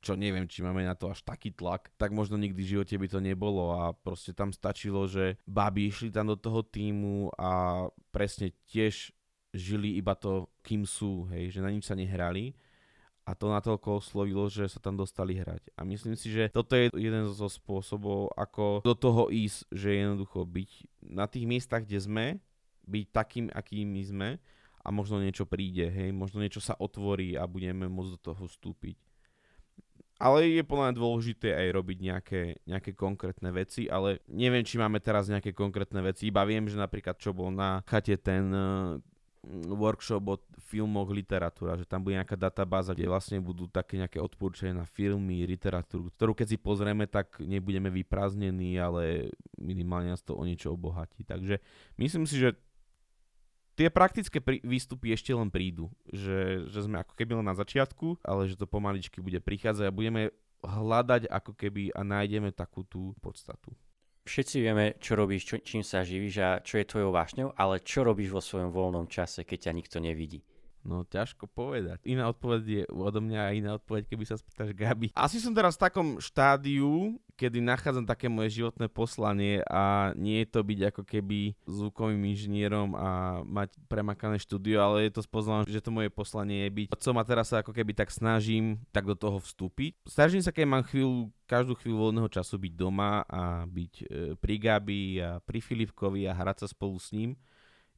čo 0.00 0.16
neviem, 0.16 0.48
či 0.48 0.64
máme 0.64 0.86
na 0.86 0.96
to 0.96 1.12
až 1.12 1.20
taký 1.20 1.52
tlak, 1.52 1.92
tak 2.00 2.14
možno 2.14 2.40
nikdy 2.40 2.62
v 2.62 2.70
živote 2.78 2.94
by 2.96 3.06
to 3.10 3.20
nebolo 3.20 3.74
a 3.74 3.92
proste 3.92 4.32
tam 4.32 4.54
stačilo, 4.54 5.04
že 5.10 5.36
baby 5.44 5.92
išli 5.92 6.08
tam 6.14 6.32
do 6.32 6.38
toho 6.38 6.64
týmu 6.64 7.34
a 7.36 7.84
presne 8.14 8.54
tiež 8.70 9.12
žili 9.50 9.98
iba 9.98 10.14
to, 10.14 10.46
kým 10.62 10.86
sú, 10.86 11.26
hej, 11.34 11.54
že 11.54 11.60
na 11.60 11.70
nič 11.70 11.86
sa 11.86 11.98
nehrali 11.98 12.54
a 13.30 13.36
to 13.36 13.46
natoľko 13.46 14.02
oslovilo, 14.02 14.50
že 14.50 14.66
sa 14.66 14.82
tam 14.82 14.98
dostali 14.98 15.38
hrať. 15.38 15.70
A 15.78 15.86
myslím 15.86 16.18
si, 16.18 16.34
že 16.34 16.50
toto 16.50 16.74
je 16.74 16.90
jeden 16.96 17.30
zo 17.30 17.46
spôsobov, 17.46 18.34
ako 18.34 18.82
do 18.82 18.94
toho 18.96 19.30
ísť, 19.30 19.70
že 19.70 20.02
jednoducho 20.02 20.42
byť 20.42 20.70
na 21.04 21.30
tých 21.30 21.46
miestach, 21.46 21.86
kde 21.86 21.98
sme, 22.02 22.26
byť 22.90 23.04
takým, 23.14 23.46
akými 23.52 24.02
sme 24.02 24.28
a 24.82 24.88
možno 24.90 25.22
niečo 25.22 25.46
príde, 25.46 25.86
hej, 25.92 26.10
možno 26.10 26.42
niečo 26.42 26.58
sa 26.58 26.74
otvorí 26.74 27.38
a 27.38 27.46
budeme 27.46 27.86
môcť 27.86 28.12
do 28.16 28.20
toho 28.32 28.42
vstúpiť. 28.48 28.98
Ale 30.20 30.44
je 30.52 30.60
podľa 30.60 30.92
mňa 30.92 31.00
dôležité 31.00 31.48
aj 31.56 31.68
robiť 31.80 31.98
nejaké, 32.04 32.42
nejaké 32.68 32.92
konkrétne 32.92 33.48
veci, 33.56 33.88
ale 33.88 34.20
neviem, 34.28 34.60
či 34.60 34.76
máme 34.76 35.00
teraz 35.00 35.32
nejaké 35.32 35.56
konkrétne 35.56 36.04
veci, 36.04 36.28
iba 36.28 36.44
viem, 36.44 36.68
že 36.68 36.76
napríklad 36.76 37.16
čo 37.16 37.32
bol 37.32 37.48
na 37.48 37.80
chate 37.88 38.20
ten 38.20 38.52
workshop 39.72 40.24
o 40.28 40.36
filmoch, 40.68 41.08
literatúra, 41.08 41.80
že 41.80 41.88
tam 41.88 42.04
bude 42.04 42.20
nejaká 42.20 42.36
databáza, 42.36 42.92
kde 42.92 43.08
vlastne 43.08 43.40
budú 43.40 43.64
také 43.66 43.96
nejaké 43.96 44.20
odporúčania 44.20 44.84
na 44.84 44.86
filmy, 44.86 45.48
literatúru, 45.48 46.12
ktorú 46.12 46.36
keď 46.36 46.46
si 46.54 46.58
pozrieme, 46.60 47.08
tak 47.08 47.40
nebudeme 47.40 47.88
vyprázdnení, 47.88 48.76
ale 48.76 49.32
minimálne 49.56 50.12
nás 50.12 50.20
to 50.20 50.36
o 50.36 50.44
niečo 50.44 50.76
obohatí. 50.76 51.24
Takže 51.24 51.56
myslím 51.96 52.28
si, 52.28 52.36
že 52.36 52.52
tie 53.80 53.88
praktické 53.88 54.44
prí, 54.44 54.60
výstupy 54.60 55.16
ešte 55.16 55.32
len 55.32 55.48
prídu. 55.48 55.88
Že, 56.12 56.68
že 56.68 56.80
sme 56.84 57.00
ako 57.00 57.16
keby 57.16 57.40
len 57.40 57.48
na 57.48 57.56
začiatku, 57.56 58.20
ale 58.20 58.44
že 58.44 58.60
to 58.60 58.68
pomaličky 58.68 59.24
bude 59.24 59.40
prichádzať 59.40 59.88
a 59.88 59.96
budeme 59.96 60.36
hľadať 60.60 61.32
ako 61.32 61.56
keby 61.56 61.96
a 61.96 62.04
nájdeme 62.04 62.52
takú 62.52 62.84
tú 62.84 63.16
podstatu. 63.24 63.72
Všetci 64.30 64.62
vieme, 64.62 64.94
čo 65.02 65.18
robíš, 65.18 65.42
čo, 65.42 65.56
čím 65.58 65.82
sa 65.82 66.06
živíš 66.06 66.36
a 66.38 66.62
čo 66.62 66.78
je 66.78 66.86
tvojou 66.86 67.10
vášňou, 67.10 67.50
ale 67.58 67.82
čo 67.82 68.06
robíš 68.06 68.30
vo 68.30 68.38
svojom 68.38 68.70
voľnom 68.70 69.10
čase, 69.10 69.42
keď 69.42 69.66
ťa 69.66 69.72
nikto 69.74 69.98
nevidí? 69.98 70.38
No 70.80 71.04
ťažko 71.04 71.44
povedať. 71.44 72.00
Iná 72.08 72.32
odpoveď 72.32 72.62
je 72.64 72.82
odo 72.88 73.20
mňa 73.20 73.40
a 73.40 73.54
iná 73.54 73.70
odpoveď, 73.76 74.08
keby 74.08 74.24
sa 74.24 74.40
spýtaš 74.40 74.72
Gabi. 74.72 75.12
Asi 75.12 75.36
som 75.36 75.52
teraz 75.52 75.76
v 75.76 75.84
takom 75.84 76.08
štádiu, 76.16 77.20
kedy 77.36 77.60
nachádzam 77.60 78.08
také 78.08 78.32
moje 78.32 78.60
životné 78.60 78.88
poslanie 78.88 79.60
a 79.68 80.12
nie 80.16 80.40
je 80.44 80.48
to 80.48 80.60
byť 80.64 80.80
ako 80.92 81.02
keby 81.04 81.56
zvukovým 81.68 82.20
inžinierom 82.32 82.96
a 82.96 83.40
mať 83.44 83.76
premakané 83.88 84.40
štúdio, 84.40 84.80
ale 84.80 85.08
je 85.08 85.20
to 85.20 85.22
spoznám, 85.24 85.68
že 85.68 85.84
to 85.84 85.92
moje 85.92 86.08
poslanie 86.08 86.68
je 86.68 86.70
byť. 86.84 86.86
Co 86.96 87.10
ma 87.12 87.24
teraz 87.24 87.52
sa 87.52 87.60
ako 87.60 87.76
keby 87.76 87.92
tak 87.92 88.08
snažím 88.08 88.80
tak 88.92 89.04
do 89.04 89.16
toho 89.16 89.36
vstúpiť. 89.40 90.00
Snažím 90.08 90.40
sa, 90.40 90.52
keď 90.52 90.64
mám 90.64 90.84
chvíľu, 90.88 91.28
každú 91.44 91.76
chvíľu 91.76 92.08
voľného 92.08 92.28
času 92.32 92.56
byť 92.56 92.72
doma 92.72 93.24
a 93.28 93.68
byť 93.68 93.94
e, 94.00 94.04
pri 94.36 94.54
Gabi 94.56 95.02
a 95.20 95.40
pri 95.44 95.60
Filipkovi 95.60 96.24
a 96.24 96.36
hrať 96.36 96.64
sa 96.64 96.68
spolu 96.72 96.96
s 96.96 97.12
ním 97.12 97.36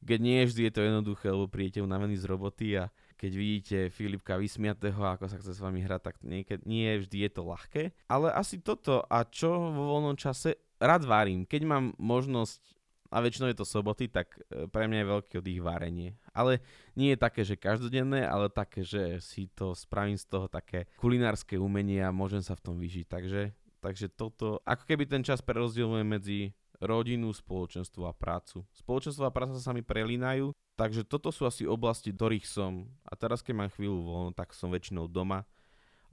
keď 0.03 0.19
nie 0.19 0.43
vždy 0.43 0.61
je 0.67 0.73
to 0.75 0.81
jednoduché, 0.83 1.27
lebo 1.31 1.47
príjete 1.47 1.79
unavený 1.79 2.19
z 2.19 2.27
roboty 2.27 2.67
a 2.75 2.91
keď 3.15 3.31
vidíte 3.31 3.77
Filipka 3.87 4.35
vysmiatého, 4.35 4.99
ako 4.99 5.31
sa 5.31 5.39
chce 5.39 5.55
s 5.55 5.63
vami 5.63 5.79
hrať, 5.79 6.01
tak 6.11 6.15
niekedy, 6.21 6.61
nie 6.67 6.99
vždy 6.99 7.23
je 7.23 7.31
to 7.31 7.41
ľahké. 7.47 7.83
Ale 8.11 8.35
asi 8.35 8.59
toto 8.59 8.99
a 9.07 9.23
čo 9.23 9.71
vo 9.71 9.95
voľnom 9.95 10.19
čase 10.19 10.59
rád 10.75 11.07
varím. 11.07 11.47
Keď 11.47 11.61
mám 11.63 11.95
možnosť, 11.95 12.59
a 13.13 13.21
väčšinou 13.21 13.53
je 13.53 13.57
to 13.61 13.69
soboty, 13.69 14.09
tak 14.09 14.33
e, 14.49 14.65
pre 14.65 14.89
mňa 14.89 15.05
je 15.05 15.11
veľký 15.13 15.33
oddych 15.37 15.61
varenie. 15.61 16.17
Ale 16.33 16.65
nie 16.97 17.13
je 17.13 17.21
také, 17.21 17.45
že 17.45 17.61
každodenné, 17.61 18.25
ale 18.25 18.49
také, 18.49 18.81
že 18.81 19.21
si 19.21 19.45
to 19.53 19.77
spravím 19.77 20.17
z 20.17 20.25
toho 20.25 20.49
také 20.49 20.89
kulinárske 20.97 21.61
umenie 21.61 22.01
a 22.01 22.09
môžem 22.09 22.41
sa 22.41 22.57
v 22.57 22.65
tom 22.65 22.75
vyžiť. 22.81 23.05
Takže, 23.05 23.53
takže 23.85 24.09
toto, 24.09 24.57
ako 24.65 24.83
keby 24.89 25.05
ten 25.05 25.21
čas 25.21 25.45
prerozdielujem 25.45 26.09
medzi 26.09 26.57
rodinu, 26.81 27.29
spoločenstvo 27.29 28.07
a 28.09 28.13
prácu. 28.15 28.65
Spoločenstvo 28.73 29.27
a 29.27 29.35
práca 29.35 29.59
sa 29.61 29.75
mi 29.75 29.85
prelínajú, 29.85 30.55
takže 30.79 31.05
toto 31.05 31.29
sú 31.29 31.45
asi 31.45 31.67
oblasti, 31.67 32.09
do 32.09 32.23
ktorých 32.23 32.47
som. 32.47 32.87
A 33.03 33.13
teraz, 33.19 33.43
keď 33.43 33.53
mám 33.53 33.71
chvíľu 33.75 34.01
voľno, 34.07 34.31
tak 34.31 34.55
som 34.55 34.71
väčšinou 34.71 35.11
doma. 35.11 35.43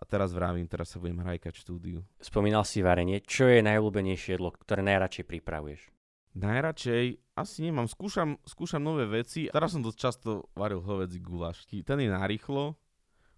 A 0.01 0.03
teraz 0.09 0.33
vravím, 0.33 0.65
teraz 0.65 0.91
sa 0.91 0.99
budem 0.99 1.21
hrajkať 1.21 1.61
štúdiu. 1.61 2.01
Spomínal 2.25 2.65
si 2.65 2.81
varenie. 2.81 3.21
Čo 3.21 3.53
je 3.53 3.61
najobľúbenejšie 3.61 4.41
jedlo, 4.41 4.49
ktoré 4.57 4.81
najradšej 4.81 5.29
pripravuješ? 5.29 5.93
Najradšej 6.41 7.05
asi 7.37 7.59
nemám. 7.69 7.85
Skúšam, 7.85 8.41
skúšam 8.49 8.81
nové 8.81 9.05
veci. 9.05 9.53
Teraz 9.53 9.77
som 9.77 9.85
dosť 9.85 9.99
často 10.01 10.49
varil 10.57 10.81
hovedzí 10.81 11.21
guláš. 11.21 11.69
Ten 11.69 12.01
je 12.01 12.09
narýchlo, 12.09 12.81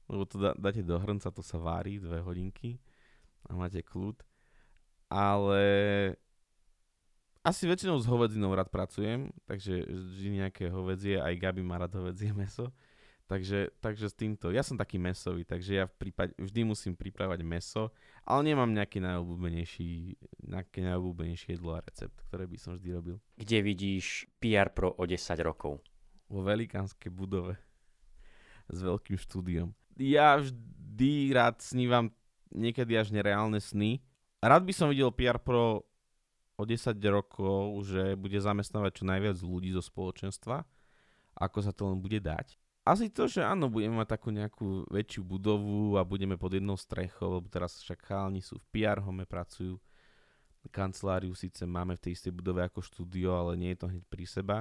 lebo 0.06 0.22
to 0.28 0.38
dá, 0.38 0.54
dáte 0.54 0.86
do 0.86 1.00
hrnca, 1.02 1.34
to 1.34 1.42
sa 1.42 1.58
varí 1.58 1.98
dve 1.98 2.22
hodinky 2.22 2.78
a 3.48 3.58
máte 3.58 3.82
kľud. 3.82 4.22
Ale 5.10 5.62
asi 7.42 7.66
väčšinou 7.66 7.98
s 7.98 8.06
hovedzinou 8.06 8.54
rád 8.54 8.70
pracujem, 8.70 9.34
takže 9.50 9.82
vždy 9.86 10.28
nejaké 10.42 10.64
hovedzie, 10.70 11.18
aj 11.18 11.34
Gabi 11.42 11.62
má 11.62 11.78
rád 11.78 11.98
hovedzie 11.98 12.30
meso. 12.38 12.70
Takže, 13.30 13.72
takže 13.80 14.12
s 14.12 14.14
týmto, 14.18 14.52
ja 14.52 14.60
som 14.60 14.76
taký 14.76 15.00
mesový, 15.00 15.46
takže 15.46 15.72
ja 15.72 15.84
v 15.88 15.94
prípade, 15.96 16.36
vždy 16.36 16.68
musím 16.68 16.92
pripravať 16.92 17.40
meso, 17.40 17.88
ale 18.28 18.52
nemám 18.52 18.68
nejaký 18.68 19.00
najobľúbenejší, 19.00 19.88
nejaké 20.52 20.84
najobľúbenejšie 20.84 21.56
jedlo 21.56 21.72
a 21.72 21.80
recept, 21.80 22.12
ktoré 22.28 22.44
by 22.44 22.58
som 22.60 22.76
vždy 22.76 22.88
robil. 22.92 23.16
Kde 23.40 23.58
vidíš 23.64 24.28
PR 24.36 24.68
Pro 24.68 24.92
o 24.92 25.08
10 25.08 25.16
rokov? 25.48 25.80
Vo 26.28 26.44
velikánskej 26.44 27.08
budove 27.08 27.56
s 28.68 28.78
veľkým 28.84 29.16
štúdiom. 29.16 29.72
Ja 29.96 30.36
vždy 30.36 31.32
rád 31.32 31.64
snívam 31.64 32.12
niekedy 32.52 33.00
až 33.00 33.16
nereálne 33.16 33.64
sny. 33.64 34.04
Rád 34.44 34.68
by 34.68 34.72
som 34.76 34.92
videl 34.92 35.08
PR 35.08 35.40
Pro 35.40 35.88
o 36.56 36.62
10 36.62 36.94
rokov, 37.08 37.88
že 37.88 38.16
bude 38.16 38.38
zamestnávať 38.38 39.02
čo 39.02 39.04
najviac 39.08 39.36
ľudí 39.40 39.72
zo 39.72 39.82
spoločenstva, 39.82 40.64
ako 41.36 41.58
sa 41.64 41.72
to 41.72 41.88
len 41.88 41.98
bude 41.98 42.20
dať. 42.20 42.60
Asi 42.82 43.06
to, 43.06 43.30
že 43.30 43.46
áno, 43.46 43.70
budeme 43.70 44.02
mať 44.02 44.18
takú 44.18 44.34
nejakú 44.34 44.90
väčšiu 44.90 45.22
budovu 45.22 45.94
a 45.94 46.02
budeme 46.02 46.34
pod 46.34 46.50
jednou 46.50 46.74
strechou, 46.74 47.38
lebo 47.38 47.46
teraz 47.46 47.78
však 47.78 48.10
chalani 48.10 48.42
sú 48.42 48.58
v 48.58 48.66
PR 48.74 48.98
home, 48.98 49.22
pracujú. 49.22 49.78
Kanceláriu 50.70 51.34
síce 51.34 51.62
máme 51.62 51.94
v 51.94 52.10
tej 52.10 52.12
istej 52.18 52.34
budove 52.34 52.62
ako 52.62 52.82
štúdio, 52.82 53.34
ale 53.34 53.54
nie 53.54 53.70
je 53.74 53.78
to 53.82 53.90
hneď 53.90 54.04
pri 54.10 54.24
seba. 54.26 54.58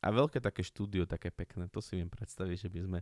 A 0.00 0.08
veľké 0.12 0.40
také 0.40 0.64
štúdio, 0.64 1.04
také 1.04 1.28
pekné, 1.32 1.68
to 1.68 1.80
si 1.84 1.96
viem 1.96 2.08
predstaviť, 2.08 2.56
že 2.56 2.68
by 2.72 2.80
sme, 2.88 3.00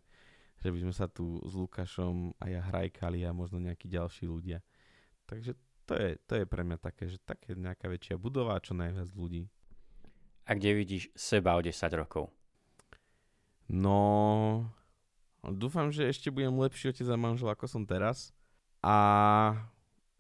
že 0.59 0.69
by 0.71 0.79
sme 0.87 0.95
sa 0.95 1.07
tu 1.07 1.38
s 1.47 1.55
Lukášom 1.55 2.35
a 2.43 2.50
ja 2.50 2.62
hrajkali 2.62 3.23
a 3.23 3.31
možno 3.31 3.62
nejakí 3.62 3.87
ďalší 3.87 4.27
ľudia. 4.27 4.62
Takže 5.27 5.55
to 5.88 5.97
je, 5.97 6.21
to 6.28 6.33
je 6.37 6.45
pre 6.45 6.61
mňa 6.61 6.76
také, 6.76 7.09
že 7.09 7.16
také 7.25 7.57
nejaká 7.57 7.88
väčšia 7.88 8.21
budova 8.21 8.61
a 8.61 8.62
čo 8.62 8.76
najviac 8.76 9.09
ľudí. 9.16 9.49
A 10.45 10.52
kde 10.52 10.76
vidíš 10.76 11.09
seba 11.16 11.57
o 11.57 11.64
10 11.64 11.73
rokov? 11.97 12.28
No, 13.68 14.68
dúfam, 15.45 15.88
že 15.88 16.09
ešte 16.09 16.28
budem 16.28 16.52
lepší 16.61 16.92
otec 16.92 17.09
a 17.09 17.16
manžel, 17.16 17.49
ako 17.49 17.64
som 17.68 17.85
teraz. 17.85 18.33
A 18.85 19.57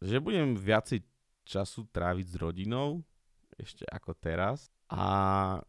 že 0.00 0.20
budem 0.20 0.56
viacej 0.56 1.04
času 1.48 1.88
tráviť 1.88 2.26
s 2.28 2.36
rodinou, 2.36 3.00
ešte 3.56 3.88
ako 3.88 4.12
teraz. 4.16 4.68
A 4.88 5.60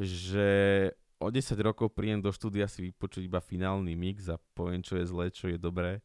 že 0.00 0.48
o 1.20 1.28
10 1.28 1.56
rokov 1.60 1.92
príjem 1.92 2.20
do 2.20 2.32
štúdia 2.32 2.68
si 2.68 2.92
vypočuť 2.92 3.24
iba 3.24 3.40
finálny 3.40 3.96
mix 3.96 4.28
a 4.28 4.40
poviem, 4.56 4.80
čo 4.80 4.96
je 4.96 5.04
zlé, 5.08 5.28
čo 5.32 5.48
je 5.48 5.60
dobré. 5.60 6.00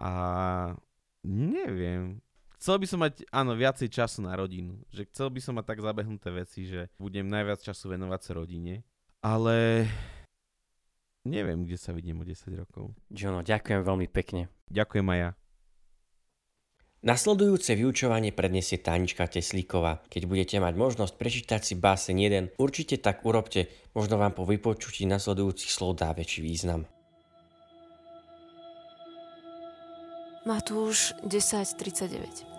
A 0.00 0.72
neviem, 1.20 2.24
chcel 2.60 2.76
by 2.76 2.86
som 2.86 3.00
mať, 3.00 3.24
áno, 3.32 3.56
viacej 3.56 3.88
času 3.88 4.20
na 4.20 4.36
rodinu. 4.36 4.76
Že 4.92 5.08
chcel 5.08 5.28
by 5.32 5.40
som 5.40 5.56
mať 5.56 5.66
tak 5.72 5.80
zabehnuté 5.80 6.28
veci, 6.28 6.68
že 6.68 6.92
budem 7.00 7.24
najviac 7.26 7.64
času 7.64 7.96
venovať 7.96 8.20
sa 8.20 8.32
rodine. 8.36 8.84
Ale 9.24 9.88
neviem, 11.24 11.64
kde 11.64 11.80
sa 11.80 11.96
vidím 11.96 12.20
o 12.20 12.28
10 12.28 12.36
rokov. 12.60 12.92
Jono, 13.08 13.40
ďakujem 13.40 13.80
veľmi 13.80 14.06
pekne. 14.12 14.52
Ďakujem 14.68 15.08
aj 15.08 15.18
ja. 15.18 15.30
Nasledujúce 17.00 17.80
vyučovanie 17.80 18.28
predniesie 18.28 18.76
Tanička 18.76 19.24
Teslíková. 19.24 20.04
Keď 20.12 20.28
budete 20.28 20.60
mať 20.60 20.76
možnosť 20.76 21.16
prečítať 21.16 21.60
si 21.64 21.72
báseň 21.80 22.16
jeden, 22.20 22.44
určite 22.60 23.00
tak 23.00 23.24
urobte, 23.24 23.72
možno 23.96 24.20
vám 24.20 24.36
po 24.36 24.44
vypočutí 24.44 25.08
nasledujúcich 25.08 25.72
slov 25.72 25.96
dá 25.96 26.12
väčší 26.12 26.44
význam. 26.44 26.84
Matúš 30.44 31.16
10.39 31.24 32.49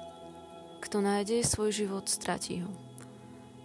Kto 0.81 0.97
nájde 0.97 1.45
svoj 1.45 1.69
život, 1.71 2.09
stratí 2.09 2.65
ho. 2.65 2.71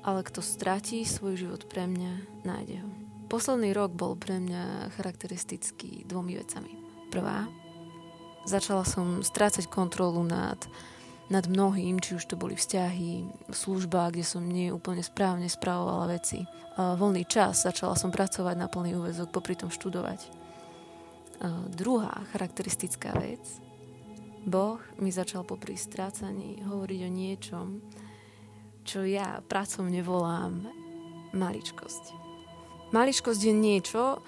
Ale 0.05 0.23
kto 0.23 0.45
stratí 0.45 1.03
svoj 1.03 1.35
život 1.41 1.65
pre 1.67 1.89
mňa, 1.89 2.45
nájde 2.45 2.85
ho. 2.85 2.91
Posledný 3.27 3.75
rok 3.75 3.91
bol 3.97 4.15
pre 4.15 4.39
mňa 4.39 4.95
charakteristický 4.95 6.07
dvomi 6.07 6.39
vecami. 6.39 6.71
Prvá, 7.11 7.49
začala 8.47 8.87
som 8.87 9.25
strácať 9.25 9.67
kontrolu 9.67 10.23
nad, 10.23 10.61
nad 11.27 11.49
mnohým, 11.51 11.99
či 11.99 12.15
už 12.21 12.31
to 12.31 12.39
boli 12.39 12.55
vzťahy, 12.55 13.27
služba, 13.51 14.15
kde 14.15 14.23
som 14.23 14.47
nie 14.47 14.71
správne 15.03 15.51
spravovala 15.51 16.15
veci. 16.21 16.47
Voľný 16.79 17.27
čas, 17.27 17.67
začala 17.67 17.99
som 17.99 18.15
pracovať 18.15 18.55
na 18.55 18.71
plný 18.71 18.95
úvezok, 18.95 19.35
popri 19.35 19.59
tom 19.59 19.73
študovať. 19.75 20.31
Druhá 21.75 22.23
charakteristická 22.31 23.11
vec– 23.19 23.43
Boh 24.47 24.79
mi 25.03 25.11
začal 25.11 25.43
popri 25.43 25.75
strácaní 25.75 26.63
hovoriť 26.63 27.01
o 27.03 27.11
niečom, 27.11 27.67
čo 28.87 29.03
ja 29.03 29.43
pracovne 29.43 29.99
volám 30.07 30.63
maličkosť. 31.35 32.15
Maličkosť 32.95 33.43
je 33.43 33.55
niečo, 33.55 34.23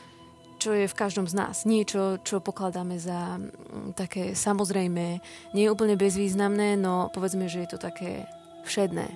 čo 0.59 0.75
je 0.75 0.91
v 0.91 0.99
každom 0.99 1.31
z 1.31 1.39
nás. 1.39 1.63
Niečo, 1.63 2.19
čo 2.27 2.43
pokladáme 2.43 2.99
za 2.99 3.39
mm, 3.39 3.95
také 3.95 4.35
samozrejme, 4.35 5.23
nie 5.55 5.63
je 5.63 5.71
úplne 5.71 5.95
bezvýznamné, 5.95 6.75
no 6.75 7.15
povedzme, 7.15 7.47
že 7.47 7.63
je 7.63 7.69
to 7.71 7.79
také 7.79 8.27
všedné. 8.67 9.07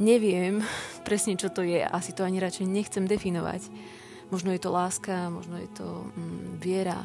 Neviem 0.00 0.64
presne, 1.06 1.36
čo 1.36 1.52
to 1.52 1.60
je, 1.60 1.84
asi 1.84 2.16
to 2.16 2.24
ani 2.24 2.40
radšej 2.40 2.64
nechcem 2.64 3.04
definovať. 3.04 3.68
Možno 4.32 4.48
je 4.56 4.60
to 4.64 4.72
láska, 4.72 5.28
možno 5.28 5.60
je 5.60 5.68
to 5.76 6.08
mm, 6.16 6.64
viera, 6.64 7.04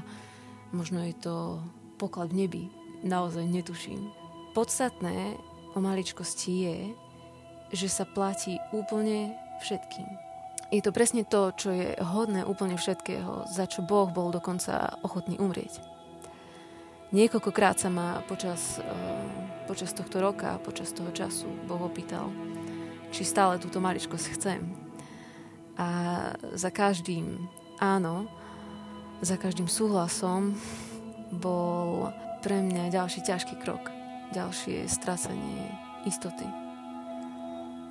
možno 0.71 1.03
je 1.03 1.11
to 1.19 1.59
poklad 1.99 2.31
v 2.31 2.47
nebi. 2.47 2.63
Naozaj 3.05 3.45
netuším. 3.45 4.09
Podstatné 4.57 5.37
o 5.75 5.79
maličkosti 5.81 6.53
je, 6.65 6.79
že 7.73 7.87
sa 7.91 8.09
platí 8.09 8.57
úplne 8.73 9.37
všetkým. 9.61 10.07
Je 10.67 10.81
to 10.83 10.91
presne 10.91 11.23
to, 11.23 11.53
čo 11.55 11.69
je 11.71 11.95
hodné 12.01 12.43
úplne 12.43 12.75
všetkého, 12.75 13.47
za 13.47 13.69
čo 13.69 13.85
Boh 13.85 14.11
bol 14.11 14.33
dokonca 14.35 14.99
ochotný 15.05 15.39
umrieť. 15.39 15.79
Niekoľkokrát 17.15 17.79
sa 17.79 17.87
ma 17.87 18.19
počas, 18.27 18.83
uh, 18.83 19.23
počas 19.63 19.95
tohto 19.95 20.19
roka, 20.19 20.59
počas 20.59 20.91
toho 20.91 21.07
času 21.15 21.47
Boh 21.63 21.79
opýtal, 21.79 22.27
či 23.15 23.23
stále 23.23 23.63
túto 23.63 23.79
maličkosť 23.79 24.25
chcem. 24.35 24.59
A 25.79 25.87
za 26.51 26.67
každým 26.67 27.47
áno, 27.79 28.27
za 29.23 29.39
každým 29.39 29.71
súhlasom 29.71 30.57
bol 31.31 32.11
pre 32.41 32.61
mňa 32.63 32.93
ďalší 32.93 33.25
ťažký 33.25 33.55
krok, 33.59 33.91
ďalšie 34.31 34.87
strácanie 34.87 35.71
istoty. 36.07 36.45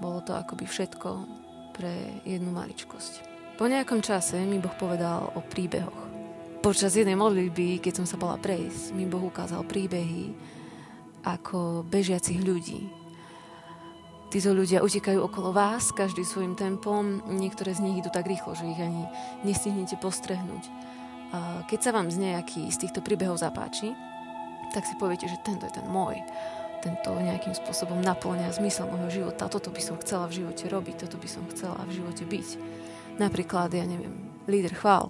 Bolo 0.01 0.21
to 0.21 0.37
akoby 0.37 0.69
všetko 0.69 1.09
pre 1.77 2.21
jednu 2.25 2.53
maličkosť. 2.53 3.37
Po 3.57 3.65
nejakom 3.65 4.05
čase 4.05 4.37
mi 4.45 4.61
Boh 4.61 4.73
povedal 4.77 5.33
o 5.33 5.41
príbehoch. 5.41 6.05
Počas 6.61 6.97
jednej 6.97 7.17
modlitby, 7.17 7.81
keď 7.81 8.03
som 8.03 8.07
sa 8.09 8.21
bola 8.21 8.37
prejsť, 8.37 8.93
mi 8.93 9.09
Boh 9.09 9.25
ukázal 9.25 9.65
príbehy 9.65 10.37
ako 11.25 11.85
bežiacich 11.89 12.41
ľudí. 12.45 12.89
Títo 14.29 14.53
ľudia 14.53 14.83
utekajú 14.83 15.23
okolo 15.23 15.55
vás, 15.55 15.95
každý 15.95 16.27
svojim 16.27 16.59
tempom, 16.59 17.23
niektoré 17.31 17.73
z 17.73 17.81
nich 17.81 18.03
idú 18.03 18.11
tak 18.11 18.29
rýchlo, 18.29 18.53
že 18.59 18.69
ich 18.69 18.83
ani 18.83 19.07
nestihnete 19.47 19.97
postrehnúť. 20.03 20.67
Keď 21.67 21.81
sa 21.83 21.91
vám 21.91 22.09
z 22.13 22.23
nejaký 22.23 22.71
z 22.71 22.87
týchto 22.87 23.01
príbehov 23.03 23.41
zapáči, 23.41 23.93
tak 24.75 24.85
si 24.85 24.95
poviete, 24.99 25.27
že 25.31 25.41
tento 25.41 25.65
je 25.65 25.77
ten 25.77 25.87
môj. 25.89 26.21
Tento 26.85 27.17
nejakým 27.17 27.57
spôsobom 27.57 27.99
naplňa 28.05 28.55
zmysel 28.55 28.87
môjho 28.87 29.25
života. 29.25 29.51
Toto 29.51 29.73
by 29.73 29.83
som 29.83 29.97
chcela 29.99 30.29
v 30.29 30.45
živote 30.45 30.69
robiť, 30.69 31.09
toto 31.09 31.17
by 31.19 31.29
som 31.29 31.43
chcela 31.51 31.81
v 31.89 31.99
živote 31.99 32.23
byť. 32.29 32.49
Napríklad, 33.17 33.73
ja 33.73 33.89
neviem, 33.89 34.13
líder 34.45 34.77
chvál, 34.77 35.09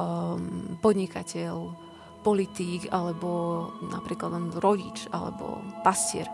um, 0.00 0.74
podnikateľ, 0.80 1.76
politík, 2.24 2.88
alebo 2.88 3.68
napríklad 3.84 4.32
len 4.32 4.46
rodič, 4.56 5.04
alebo 5.12 5.60
pastier. 5.84 6.24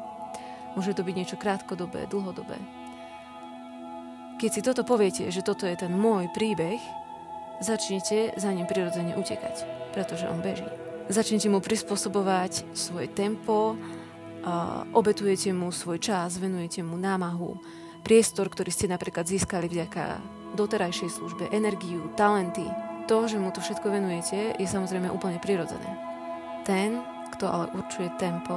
Môže 0.78 0.94
to 0.94 1.02
byť 1.02 1.14
niečo 1.18 1.36
krátkodobé, 1.36 2.06
dlhodobé. 2.06 2.56
Keď 4.38 4.50
si 4.54 4.62
toto 4.62 4.86
poviete, 4.86 5.28
že 5.28 5.42
toto 5.42 5.66
je 5.66 5.74
ten 5.74 5.90
môj 5.90 6.30
príbeh, 6.30 6.78
začnete 7.60 8.34
za 8.40 8.50
ním 8.50 8.64
prirodzene 8.66 9.14
utekať, 9.14 9.68
pretože 9.92 10.26
on 10.26 10.40
beží. 10.40 10.66
Začnete 11.12 11.52
mu 11.52 11.60
prispôsobovať 11.60 12.72
svoje 12.74 13.06
tempo, 13.12 13.76
obetujete 14.96 15.52
mu 15.52 15.68
svoj 15.68 16.00
čas, 16.00 16.40
venujete 16.40 16.80
mu 16.80 16.96
námahu, 16.96 17.60
priestor, 18.00 18.48
ktorý 18.48 18.72
ste 18.72 18.88
napríklad 18.88 19.28
získali 19.28 19.68
vďaka 19.68 20.22
doterajšej 20.56 21.10
službe, 21.20 21.52
energiu, 21.52 22.08
talenty. 22.16 22.64
To, 23.10 23.26
že 23.26 23.42
mu 23.42 23.50
to 23.50 23.58
všetko 23.58 23.90
venujete, 23.90 24.54
je 24.54 24.66
samozrejme 24.66 25.10
úplne 25.10 25.42
prirodzené. 25.42 25.90
Ten, 26.62 27.02
kto 27.36 27.50
ale 27.50 27.66
určuje 27.74 28.06
tempo, 28.16 28.56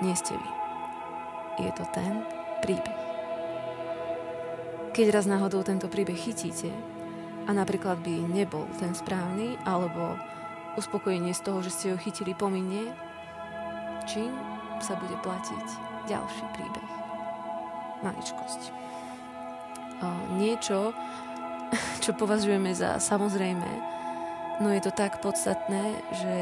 nie 0.00 0.16
ste 0.16 0.32
vy. 0.32 0.50
Je 1.62 1.70
to 1.76 1.84
ten 1.92 2.24
príbeh. 2.64 2.98
Keď 4.96 5.06
raz 5.12 5.28
náhodou 5.28 5.62
tento 5.62 5.86
príbeh 5.92 6.16
chytíte 6.16 6.72
a 7.48 7.50
napríklad 7.56 8.04
by 8.04 8.28
nebol 8.28 8.68
ten 8.76 8.92
správny, 8.92 9.56
alebo 9.64 10.20
uspokojenie 10.76 11.32
z 11.32 11.40
toho, 11.40 11.64
že 11.64 11.72
ste 11.72 11.86
ho 11.90 11.98
chytili 11.98 12.36
pominie, 12.36 12.92
čím 14.04 14.30
sa 14.84 14.94
bude 15.00 15.16
platiť 15.24 15.66
ďalší 16.06 16.44
príbeh. 16.54 16.90
Maličkosť. 18.04 18.62
O, 19.98 20.08
niečo, 20.38 20.92
čo 22.04 22.12
považujeme 22.14 22.70
za 22.76 23.00
samozrejme, 23.00 23.70
no 24.60 24.68
je 24.70 24.84
to 24.84 24.92
tak 24.92 25.18
podstatné, 25.24 25.98
že 26.14 26.36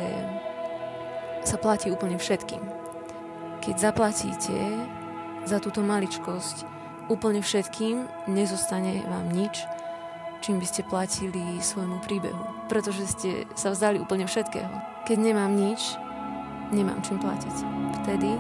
sa 1.47 1.57
platí 1.57 1.89
úplne 1.89 2.19
všetkým. 2.19 2.61
Keď 3.63 3.75
zaplatíte 3.79 4.59
za 5.47 5.63
túto 5.63 5.81
maličkosť 5.81 6.67
úplne 7.07 7.39
všetkým, 7.39 8.05
nezostane 8.27 9.07
vám 9.07 9.31
nič, 9.31 9.63
čím 10.41 10.61
by 10.61 10.67
ste 10.67 10.87
platili 10.87 11.61
svojmu 11.61 12.03
príbehu. 12.05 12.69
Pretože 12.71 13.05
ste 13.09 13.31
sa 13.55 13.73
vzdali 13.73 14.01
úplne 14.03 14.27
všetkého. 14.27 14.71
Keď 15.07 15.19
nemám 15.19 15.53
nič, 15.55 15.97
nemám 16.75 16.99
čím 17.03 17.23
platiť. 17.23 17.57
Vtedy 18.03 18.35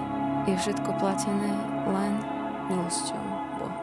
je 0.47 0.55
všetko 0.55 0.91
platené 0.99 1.51
len 1.87 2.13
milosťou 2.71 3.23
Boha. 3.59 3.79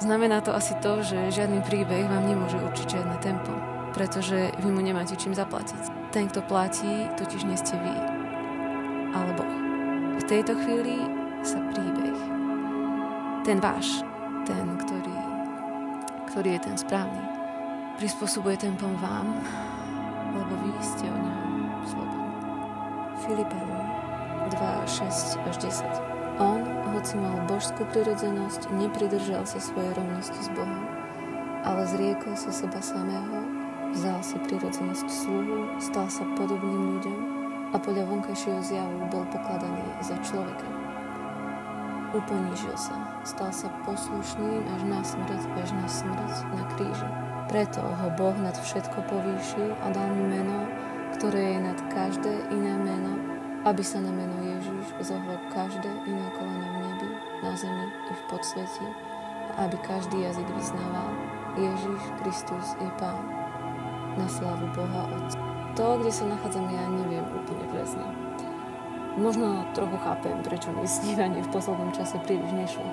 Znamená 0.00 0.40
to 0.40 0.52
asi 0.52 0.76
to, 0.80 1.00
že 1.04 1.32
žiadny 1.32 1.64
príbeh 1.64 2.08
vám 2.08 2.24
nemôže 2.28 2.60
určiť 2.60 3.00
žiadne 3.00 3.16
tempo, 3.20 3.52
pretože 3.96 4.52
vy 4.60 4.68
mu 4.68 4.80
nemáte 4.80 5.16
čím 5.16 5.36
zaplatiť. 5.36 6.12
Ten, 6.12 6.28
kto 6.28 6.44
platí, 6.46 7.08
totiž 7.16 7.42
nie 7.48 7.58
ste 7.58 7.74
vy, 7.80 7.94
ale 9.12 9.30
Boh. 9.34 9.54
V 10.20 10.24
tejto 10.30 10.54
chvíli 10.62 11.04
sa 11.42 11.60
príbeh, 11.72 12.18
ten 13.44 13.60
váš, 13.60 14.00
ten, 14.48 14.64
ktorý, 14.80 15.16
ktorý 16.32 16.48
je 16.56 16.60
ten 16.64 16.76
správny, 16.80 17.33
prispôsobuje 17.94 18.58
tempom 18.58 18.90
vám, 18.98 19.38
lebo 20.34 20.52
vy 20.66 20.72
ste 20.82 21.06
o 21.06 21.18
ňom 21.18 21.70
slobodní. 21.86 22.30
Filipanom 23.22 23.86
2, 24.50 24.98
6 24.98 25.46
až 25.46 25.56
10 25.62 26.42
On, 26.42 26.60
hoci 26.90 27.14
mal 27.14 27.38
božskú 27.46 27.86
prirodzenosť, 27.94 28.66
nepridržal 28.74 29.46
sa 29.46 29.62
svojej 29.62 29.94
rovnosti 29.94 30.34
s 30.34 30.50
Bohom, 30.58 30.82
ale 31.62 31.86
zriekol 31.86 32.34
sa 32.34 32.50
seba 32.50 32.82
samého, 32.82 33.46
vzal 33.94 34.18
si 34.26 34.42
prirodzenosť 34.42 35.06
sluhu, 35.06 35.78
stal 35.78 36.10
sa 36.10 36.26
podobným 36.34 36.98
ľuďom 36.98 37.20
a 37.70 37.76
podľa 37.78 38.10
vonkajšieho 38.10 38.58
zjavu 38.58 39.06
bol 39.06 39.22
pokladaný 39.30 39.86
za 40.02 40.18
človeka. 40.26 40.66
Uponížil 42.10 42.74
sa, 42.74 42.98
stal 43.22 43.54
sa 43.54 43.70
poslušným 43.86 44.66
až 44.74 44.82
na 44.86 45.00
smrť, 45.02 45.42
až 45.62 45.70
na 45.78 45.86
smrť 45.86 46.32
na 46.54 46.62
kríži 46.74 47.33
preto 47.48 47.80
ho 47.80 48.08
Boh 48.16 48.36
nad 48.40 48.56
všetko 48.56 49.04
povýšil 49.08 49.76
a 49.84 49.86
dal 49.92 50.08
mu 50.10 50.24
meno, 50.28 50.68
ktoré 51.18 51.56
je 51.56 51.60
nad 51.60 51.78
každé 51.92 52.32
iné 52.50 52.74
meno, 52.80 53.14
aby 53.64 53.80
sa 53.80 54.00
na 54.00 54.12
meno 54.12 54.36
Ježiš 54.44 54.92
zohlo 55.00 55.40
každé 55.52 55.88
iné 56.04 56.26
koleno 56.36 56.68
v 56.68 56.78
nebi, 56.84 57.10
na 57.40 57.52
zemi 57.56 57.86
i 57.88 58.12
v 58.12 58.22
podsveti, 58.28 58.86
a 59.56 59.68
aby 59.68 59.76
každý 59.84 60.20
jazyk 60.24 60.48
vyznával, 60.56 61.10
Ježiš 61.54 62.02
Kristus 62.20 62.66
je 62.82 62.90
Pán, 62.98 63.24
na 64.18 64.26
slavu 64.26 64.66
Boha 64.74 65.06
Otca. 65.10 65.38
To, 65.74 65.98
kde 65.98 66.12
sa 66.12 66.24
nachádzam 66.30 66.70
ja, 66.70 66.86
neviem 66.86 67.26
úplne 67.34 67.64
presne. 67.70 68.06
Možno 69.14 69.62
trochu 69.78 69.94
chápem, 70.02 70.42
prečo 70.42 70.74
mi 70.74 70.86
snívanie 70.86 71.42
v 71.42 71.52
poslednom 71.54 71.94
čase 71.94 72.18
príliš 72.26 72.50
nešlo. 72.50 72.86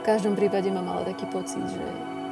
V 0.00 0.02
každom 0.04 0.36
prípade 0.36 0.68
mám 0.68 0.88
ale 0.92 1.08
taký 1.08 1.24
pocit, 1.32 1.64
že 1.72 1.84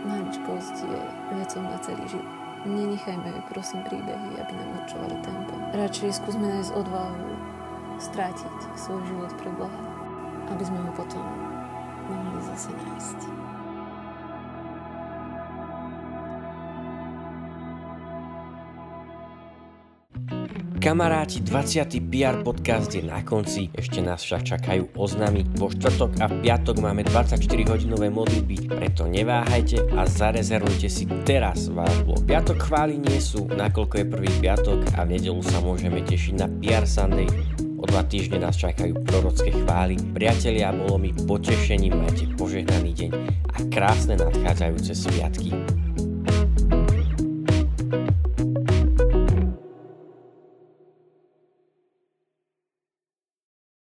Maličkosť 0.03 0.77
je 0.83 1.01
vecou 1.39 1.63
na 1.63 1.79
celý 1.79 2.05
život. 2.11 2.27
Nenechajme 2.63 3.31
prosím 3.51 3.83
príbehy, 3.87 4.39
aby 4.39 4.53
nám 4.55 4.83
určovali 4.83 5.15
tempo. 5.23 5.55
Radšej 5.75 6.19
skúsme 6.19 6.47
nájsť 6.47 6.75
odvahu 6.75 7.31
strátiť 8.03 8.57
svoj 8.75 9.03
život 9.07 9.31
pre 9.39 9.51
Boha, 9.55 9.83
aby 10.51 10.63
sme 10.67 10.79
ho 10.83 10.91
potom 10.95 11.23
mohli 12.11 12.39
zase 12.51 12.75
nájsť. 12.75 13.52
Kamaráti, 20.83 21.47
20. 21.47 22.11
PR 22.11 22.43
podcast 22.43 22.91
je 22.91 23.07
na 23.07 23.23
konci, 23.23 23.71
ešte 23.71 24.03
nás 24.03 24.19
však 24.27 24.43
čakajú 24.43 24.91
oznamy. 24.99 25.47
Vo 25.55 25.71
štvrtok 25.71 26.19
a 26.19 26.27
v 26.27 26.43
piatok 26.43 26.83
máme 26.83 27.07
24-hodinové 27.07 28.11
modlitby, 28.11 28.67
preto 28.67 29.07
neváhajte 29.07 29.95
a 29.95 30.03
zarezervujte 30.11 30.91
si 30.91 31.07
teraz 31.23 31.71
váš 31.71 32.03
blog. 32.03 32.27
Piatok 32.27 32.67
chváli 32.67 32.99
nie 32.99 33.23
sú, 33.23 33.47
nakoľko 33.47 33.95
je 33.95 34.07
prvý 34.11 34.31
piatok 34.43 34.79
a 34.99 35.07
v 35.07 35.23
nedelu 35.23 35.39
sa 35.47 35.63
môžeme 35.63 36.03
tešiť 36.03 36.35
na 36.35 36.51
PR 36.51 36.83
Sunday. 36.83 37.31
O 37.79 37.87
dva 37.87 38.03
týždne 38.03 38.43
nás 38.43 38.59
čakajú 38.59 39.07
prorocké 39.07 39.55
chvály. 39.55 39.95
Priatelia, 40.11 40.75
bolo 40.75 40.99
mi 40.99 41.15
potešením, 41.15 41.95
majte 41.95 42.27
požehnaný 42.35 42.91
deň 42.91 43.11
a 43.55 43.57
krásne 43.71 44.19
nadchádzajúce 44.19 44.99
sviatky. 44.99 45.82